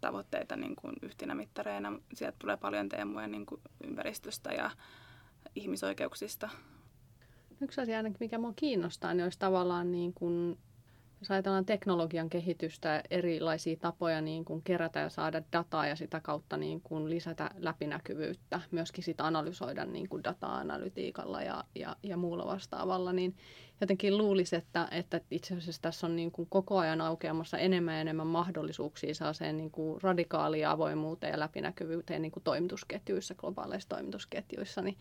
tavoitteita 0.00 0.56
niin 0.56 0.76
kuin 0.76 0.94
yhtenä 1.02 1.34
mittareina. 1.34 1.92
Sieltä 2.14 2.36
tulee 2.38 2.56
paljon 2.56 2.88
teemoja 2.88 3.26
niin 3.26 3.46
kuin 3.46 3.60
ympäristöstä 3.84 4.52
ja 4.52 4.70
ihmisoikeuksista. 5.54 6.48
Yksi 7.60 7.80
asia 7.80 7.96
ainakin, 7.96 8.16
mikä 8.20 8.38
minua 8.38 8.52
kiinnostaa, 8.56 9.14
niin 9.14 9.24
olisi 9.24 9.38
tavallaan 9.38 9.92
niin 9.92 10.14
kuin, 10.14 10.58
jos 11.20 11.30
ajatellaan 11.30 11.64
teknologian 11.64 12.30
kehitystä, 12.30 13.02
erilaisia 13.10 13.76
tapoja 13.76 14.20
niin 14.20 14.44
kuin 14.44 14.62
kerätä 14.62 15.00
ja 15.00 15.08
saada 15.08 15.42
dataa 15.52 15.86
ja 15.86 15.96
sitä 15.96 16.20
kautta 16.20 16.56
niin 16.56 16.80
kuin 16.80 17.10
lisätä 17.10 17.50
läpinäkyvyyttä, 17.56 18.60
myöskin 18.70 19.04
sitä 19.04 19.26
analysoida 19.26 19.84
niin 19.84 20.08
kuin 20.08 20.24
data-analytiikalla 20.24 21.42
ja, 21.42 21.64
ja, 21.74 21.96
ja 22.02 22.16
muulla 22.16 22.46
vastaavalla, 22.46 23.12
niin 23.12 23.36
jotenkin 23.80 24.18
luulisi, 24.18 24.56
että, 24.56 24.88
että 24.90 25.20
itse 25.30 25.56
asiassa 25.56 25.82
tässä 25.82 26.06
on 26.06 26.16
niin 26.16 26.30
kuin 26.30 26.48
koko 26.50 26.78
ajan 26.78 27.00
aukeamassa 27.00 27.58
enemmän 27.58 27.94
ja 27.94 28.00
enemmän 28.00 28.26
mahdollisuuksia 28.26 29.14
saaseen 29.14 29.56
niin 29.56 29.70
kuin 29.70 30.02
radikaalia 30.02 30.70
avoimuuteen 30.70 31.30
ja 31.30 31.40
läpinäkyvyyteen 31.40 32.22
niin 32.22 32.32
kuin 32.32 32.42
toimitusketjuissa, 32.44 33.34
globaaleissa 33.34 33.88
toimitusketjuissa, 33.88 34.82
niin 34.82 34.96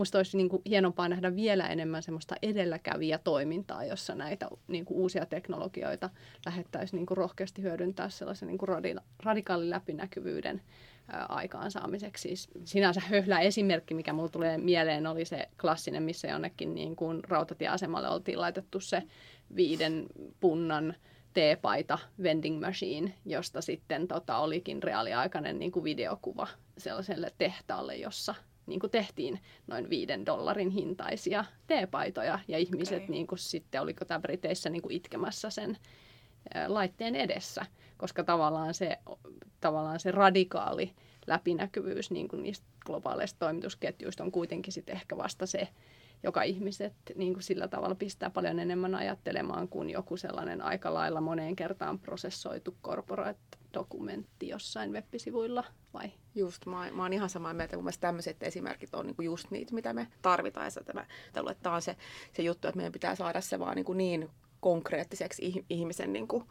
Musta 0.00 0.18
olisi 0.18 0.36
niin 0.36 0.48
kuin 0.48 0.62
hienompaa 0.66 1.08
nähdä 1.08 1.36
vielä 1.36 1.68
enemmän 1.68 2.02
semmoista 2.02 2.34
edelläkävijä 2.42 3.18
toimintaa, 3.18 3.84
jossa 3.84 4.14
näitä 4.14 4.48
niin 4.68 4.84
kuin 4.84 4.98
uusia 4.98 5.26
teknologioita 5.26 6.10
lähettäisiin 6.46 6.98
niin 6.98 7.06
kuin 7.06 7.18
rohkeasti 7.18 7.62
hyödyntää 7.62 8.08
sellaisen 8.08 8.48
niin 8.48 8.58
kuin 8.58 8.68
radikaalin 9.22 9.70
läpinäkyvyyden 9.70 10.62
aikaansaamiseksi. 11.28 12.28
Siis 12.28 12.48
sinänsä 12.64 13.00
höhlä 13.00 13.40
esimerkki, 13.40 13.94
mikä 13.94 14.12
mulle 14.12 14.28
tulee 14.28 14.58
mieleen, 14.58 15.06
oli 15.06 15.24
se 15.24 15.48
klassinen, 15.60 16.02
missä 16.02 16.28
jonnekin 16.28 16.74
niin 16.74 16.96
kuin 16.96 17.24
rautatieasemalle 17.24 18.08
oltiin 18.08 18.40
laitettu 18.40 18.80
se 18.80 19.02
viiden 19.56 20.06
punnan 20.40 20.94
teepaita 21.32 21.98
vending 22.22 22.60
machine, 22.60 23.14
josta 23.26 23.60
sitten 23.60 24.08
tota, 24.08 24.38
olikin 24.38 24.82
reaaliaikainen 24.82 25.58
niin 25.58 25.72
kuin 25.72 25.84
videokuva 25.84 26.48
sellaiselle 26.78 27.32
tehtaalle, 27.38 27.96
jossa 27.96 28.34
niin 28.70 28.80
kuin 28.80 28.90
tehtiin 28.90 29.40
noin 29.66 29.90
viiden 29.90 30.26
dollarin 30.26 30.70
hintaisia 30.70 31.44
teepaitoja 31.66 32.38
ja 32.48 32.58
ihmiset 32.58 33.02
okay. 33.02 33.10
niin 33.10 33.26
kuin 33.26 33.38
sitten, 33.38 33.80
oliko 33.80 34.04
tämä 34.04 34.20
Briteissä 34.20 34.70
niin 34.70 34.82
kuin 34.82 34.96
itkemässä 34.96 35.50
sen 35.50 35.78
laitteen 36.66 37.16
edessä, 37.16 37.66
koska 37.96 38.24
tavallaan 38.24 38.74
se, 38.74 38.98
tavallaan 39.60 40.00
se 40.00 40.10
radikaali 40.10 40.92
läpinäkyvyys 41.26 42.10
niin 42.10 42.28
kuin 42.28 42.42
niistä 42.42 42.66
globaaleista 42.86 43.38
toimitusketjuista 43.38 44.24
on 44.24 44.32
kuitenkin 44.32 44.72
sitten 44.72 44.96
ehkä 44.96 45.16
vasta 45.16 45.46
se, 45.46 45.68
joka 46.22 46.42
ihmiset 46.42 46.92
niin 47.14 47.32
kuin 47.32 47.42
sillä 47.42 47.68
tavalla 47.68 47.94
pistää 47.94 48.30
paljon 48.30 48.58
enemmän 48.58 48.94
ajattelemaan 48.94 49.68
kuin 49.68 49.90
joku 49.90 50.16
sellainen 50.16 50.62
aika 50.62 50.94
lailla 50.94 51.20
moneen 51.20 51.56
kertaan 51.56 51.98
prosessoitu 51.98 52.76
corporate 52.82 53.40
dokumentti 53.74 54.48
jossain 54.48 54.92
web-sivuilla 54.92 55.64
vai? 55.94 56.12
Just, 56.34 56.66
mä, 56.66 56.90
mä 56.92 57.02
oon 57.02 57.12
ihan 57.12 57.30
samaa 57.30 57.54
mieltä. 57.54 57.76
Mun 57.76 57.84
mielestä 57.84 58.06
tämmöiset 58.06 58.42
esimerkit 58.42 58.94
on 58.94 59.06
niinku 59.06 59.22
just 59.22 59.50
niitä, 59.50 59.74
mitä 59.74 59.92
me 59.92 60.06
tarvitaan. 60.22 60.70
Ja 60.76 60.84
tämä, 60.84 61.06
tämä 61.62 61.74
on 61.74 61.82
se, 61.82 61.96
se 62.32 62.42
juttu, 62.42 62.68
että 62.68 62.76
meidän 62.76 62.92
pitää 62.92 63.14
saada 63.14 63.40
se 63.40 63.58
vaan 63.58 63.76
niinku 63.76 63.92
niin 63.92 64.30
konkreettiseksi 64.60 65.64
ihmisen 65.68 66.12
niinku 66.12 66.44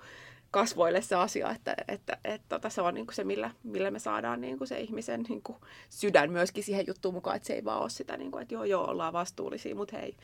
kasvoille 0.52 1.02
se 1.02 1.16
asia, 1.16 1.52
että, 1.52 1.72
että, 1.72 1.94
että, 1.94 2.18
että 2.24 2.46
tota, 2.50 2.70
se 2.70 2.82
on 2.82 2.94
niinku 2.94 3.14
se, 3.14 3.24
millä, 3.24 3.52
millä 3.64 3.92
me 3.92 4.00
saadaan 4.00 4.42
niinku 4.42 4.66
se 4.66 4.80
ihmisen 4.80 5.26
niinku 5.30 5.58
sydän 5.90 6.32
myöskin 6.32 6.64
siihen 6.64 6.88
juttuun 6.88 7.14
mukaan, 7.14 7.36
että 7.36 7.48
se 7.48 7.54
ei 7.54 7.66
vaan 7.66 7.82
ole 7.82 7.90
sitä, 7.90 8.18
niinku, 8.18 8.38
että 8.38 8.54
joo 8.54 8.64
joo, 8.64 8.86
ollaan 8.86 9.14
vastuullisia, 9.14 9.76
mutta 9.76 9.98
hei, 9.98 10.18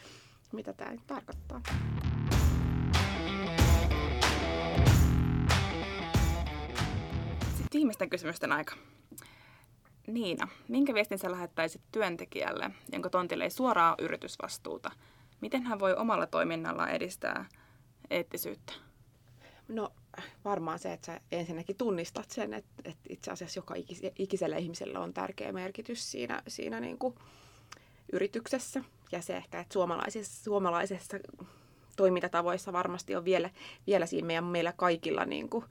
mitä 0.52 0.74
tämä 0.74 0.92
tarkoittaa. 1.08 1.62
viimeisten 7.76 8.10
kysymysten 8.10 8.52
aika. 8.52 8.76
Niina, 10.08 10.48
minkä 10.68 10.94
viestin 10.94 11.20
sä 11.20 11.32
lähettäisit 11.32 11.82
työntekijälle, 11.92 12.72
jonka 12.92 13.10
tontille 13.10 13.44
ei 13.44 13.50
suoraa 13.50 13.96
yritysvastuuta? 14.00 14.92
Miten 15.42 15.64
hän 15.64 15.80
voi 15.80 15.96
omalla 15.96 16.28
toiminnallaan 16.28 16.92
edistää 16.92 17.46
eettisyyttä? 18.10 18.85
No 19.68 19.92
varmaan 20.46 20.80
se, 20.80 20.94
että 20.94 21.06
sä 21.06 21.22
ensinnäkin 21.32 21.76
tunnistat 21.76 22.32
sen, 22.32 22.54
että, 22.54 22.72
että 22.86 23.02
itse 23.10 23.32
asiassa 23.32 23.58
joka 23.58 23.76
ikiselle 24.20 24.58
ihmiselle 24.58 25.00
on 25.00 25.14
tärkeä 25.14 25.52
merkitys 25.52 26.12
siinä, 26.12 26.42
siinä 26.48 26.80
niin 26.80 26.98
kuin 26.98 27.16
yrityksessä. 28.12 28.84
Ja 29.12 29.22
se 29.22 29.38
ehkä, 29.38 29.60
että 29.60 29.74
suomalaisessa, 29.74 30.44
suomalaisessa 30.44 31.18
toimintatavoissa 31.96 32.74
varmasti 32.74 33.16
on 33.16 33.26
vielä, 33.26 33.50
vielä 33.88 34.06
siinä 34.06 34.28
meidän, 34.28 34.44
meillä 34.44 34.74
kaikilla 34.78 35.26
niin 35.26 35.50
kuin, 35.50 35.66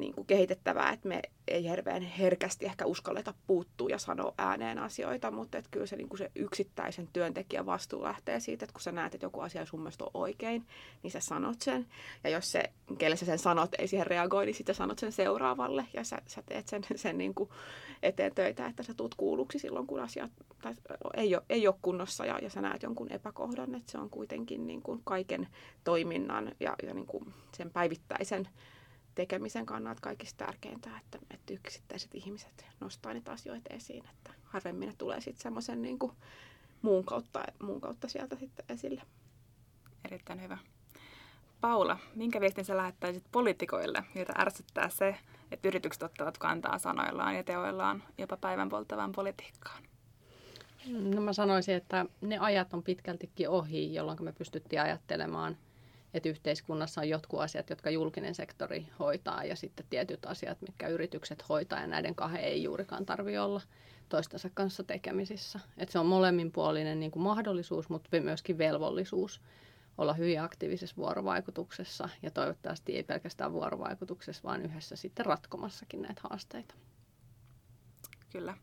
niin 0.00 0.14
kuin 0.14 0.26
kehitettävää, 0.26 0.92
että 0.92 1.08
me 1.08 1.22
ei 1.48 1.70
hirveän 1.70 2.02
herkästi 2.02 2.66
ehkä 2.66 2.86
uskalleta 2.86 3.34
puuttua 3.46 3.88
ja 3.88 3.98
sanoa 3.98 4.34
ääneen 4.38 4.78
asioita, 4.78 5.30
mutta 5.30 5.58
että 5.58 5.70
kyllä 5.70 5.86
se, 5.86 5.96
niin 5.96 6.08
kuin 6.08 6.18
se 6.18 6.30
yksittäisen 6.34 7.08
työntekijän 7.12 7.66
vastuu 7.66 8.02
lähtee 8.02 8.40
siitä, 8.40 8.64
että 8.64 8.72
kun 8.72 8.82
sä 8.82 8.92
näet, 8.92 9.14
että 9.14 9.26
joku 9.26 9.40
asia 9.40 9.66
sun 9.66 9.80
mielestä 9.80 10.04
on 10.04 10.10
oikein, 10.14 10.66
niin 11.02 11.10
sä 11.10 11.20
sanot 11.20 11.62
sen. 11.62 11.86
Ja 12.24 12.30
jos 12.30 12.52
se, 12.52 12.62
kelle 12.98 13.16
sä 13.16 13.26
sen 13.26 13.38
sanot, 13.38 13.70
ei 13.78 13.88
siihen 13.88 14.06
reagoi, 14.06 14.46
niin 14.46 14.54
sitten 14.54 14.74
sanot 14.74 14.98
sen 14.98 15.12
seuraavalle 15.12 15.86
ja 15.94 16.04
sä, 16.04 16.18
sä 16.26 16.42
teet 16.46 16.68
sen, 16.68 16.82
sen 16.96 17.18
niin 17.18 17.34
kuin 17.34 17.50
eteen 18.02 18.34
töitä, 18.34 18.66
että 18.66 18.82
sä 18.82 18.94
tuut 18.94 19.14
kuulluksi 19.14 19.58
silloin, 19.58 19.86
kun 19.86 20.00
asiat 20.00 20.30
tai 20.62 20.74
ei, 21.14 21.34
ole, 21.34 21.42
ei 21.48 21.68
ole 21.68 21.74
kunnossa 21.82 22.26
ja, 22.26 22.38
ja 22.42 22.50
sä 22.50 22.60
näet 22.60 22.82
jonkun 22.82 23.12
epäkohdan, 23.12 23.74
että 23.74 23.92
se 23.92 23.98
on 23.98 24.10
kuitenkin 24.10 24.66
niin 24.66 24.82
kuin 24.82 25.00
kaiken 25.04 25.48
toiminnan 25.84 26.52
ja, 26.60 26.74
ja 26.82 26.94
niin 26.94 27.06
kuin 27.06 27.34
sen 27.52 27.70
päivittäisen 27.70 28.48
tekemisen 29.16 29.66
kannalta 29.66 30.00
kaikista 30.00 30.44
tärkeintä, 30.44 30.90
että, 30.98 31.18
että 31.30 31.54
yksittäiset 31.54 32.14
ihmiset 32.14 32.66
nostaa 32.80 33.14
niitä 33.14 33.32
asioita 33.32 33.74
esiin, 33.74 34.04
että 34.10 34.32
harvemmin 34.42 34.88
ne 34.88 34.94
tulee 34.98 35.20
sitten 35.20 35.42
semmoisen 35.42 35.82
niin 35.82 35.98
muun, 36.82 37.04
kautta, 37.04 37.44
muun 37.62 37.80
kautta 37.80 38.08
sieltä 38.08 38.36
sitten 38.36 38.64
esille. 38.68 39.02
Erittäin 40.04 40.42
hyvä. 40.42 40.58
Paula, 41.60 41.98
minkä 42.14 42.40
viestin 42.40 42.64
sä 42.64 42.76
lähettäisit 42.76 43.24
poliitikoille, 43.32 44.04
joita 44.14 44.32
ärsyttää 44.38 44.88
se, 44.88 45.16
että 45.50 45.68
yritykset 45.68 46.02
ottavat 46.02 46.38
kantaa 46.38 46.78
sanoillaan 46.78 47.36
ja 47.36 47.44
teoillaan 47.44 48.02
jopa 48.18 48.36
päivän 48.36 48.68
polttavaan 48.68 49.12
politiikkaan? 49.12 49.82
No 50.86 51.20
mä 51.20 51.32
sanoisin, 51.32 51.74
että 51.74 52.06
ne 52.20 52.38
ajat 52.38 52.74
on 52.74 52.82
pitkältikin 52.82 53.48
ohi, 53.48 53.94
jolloin 53.94 54.24
me 54.24 54.32
pystyttiin 54.32 54.82
ajattelemaan, 54.82 55.56
että 56.16 56.28
yhteiskunnassa 56.28 57.00
on 57.00 57.08
jotkut 57.08 57.40
asiat, 57.40 57.70
jotka 57.70 57.90
julkinen 57.90 58.34
sektori 58.34 58.86
hoitaa 58.98 59.44
ja 59.44 59.56
sitten 59.56 59.86
tietyt 59.90 60.26
asiat, 60.26 60.62
mitkä 60.62 60.88
yritykset 60.88 61.48
hoitaa 61.48 61.80
ja 61.80 61.86
näiden 61.86 62.14
kahden 62.14 62.40
ei 62.40 62.62
juurikaan 62.62 63.06
tarvitse 63.06 63.40
olla 63.40 63.62
toistensa 64.08 64.50
kanssa 64.54 64.84
tekemisissä. 64.84 65.60
Että 65.78 65.92
se 65.92 65.98
on 65.98 66.06
molemminpuolinen 66.06 67.00
niin 67.00 67.10
kuin 67.10 67.22
mahdollisuus, 67.22 67.88
mutta 67.88 68.20
myöskin 68.20 68.58
velvollisuus 68.58 69.40
olla 69.98 70.12
hyvin 70.14 70.42
aktiivisessa 70.42 70.96
vuorovaikutuksessa 70.96 72.08
ja 72.22 72.30
toivottavasti 72.30 72.96
ei 72.96 73.02
pelkästään 73.02 73.52
vuorovaikutuksessa, 73.52 74.42
vaan 74.44 74.62
yhdessä 74.62 74.96
sitten 74.96 75.26
ratkomassakin 75.26 76.02
näitä 76.02 76.20
haasteita. 76.30 76.74
Kyllä. 78.30 78.54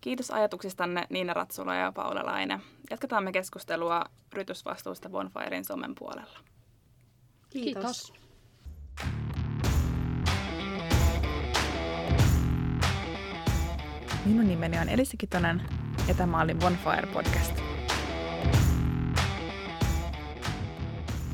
Kiitos 0.00 0.30
ajatuksistanne 0.30 1.06
Niina 1.10 1.34
Ratsula 1.34 1.74
ja 1.74 1.92
Paula 1.92 2.24
Laine. 2.24 2.60
Jatketaan 2.90 3.24
me 3.24 3.32
keskustelua 3.32 4.04
yritysvastuusta 4.32 5.08
Bonfirein 5.08 5.64
somen 5.64 5.94
puolella. 5.94 6.38
Kiitos. 7.52 8.12
Minun 14.24 14.48
nimeni 14.48 14.78
on 14.78 14.88
Elisa 14.88 15.16
Kitonen 15.18 15.62
ja 16.08 16.14
tämä 16.14 16.40
oli 16.40 16.54
Bonfire 16.54 17.06
Podcast. 17.12 17.61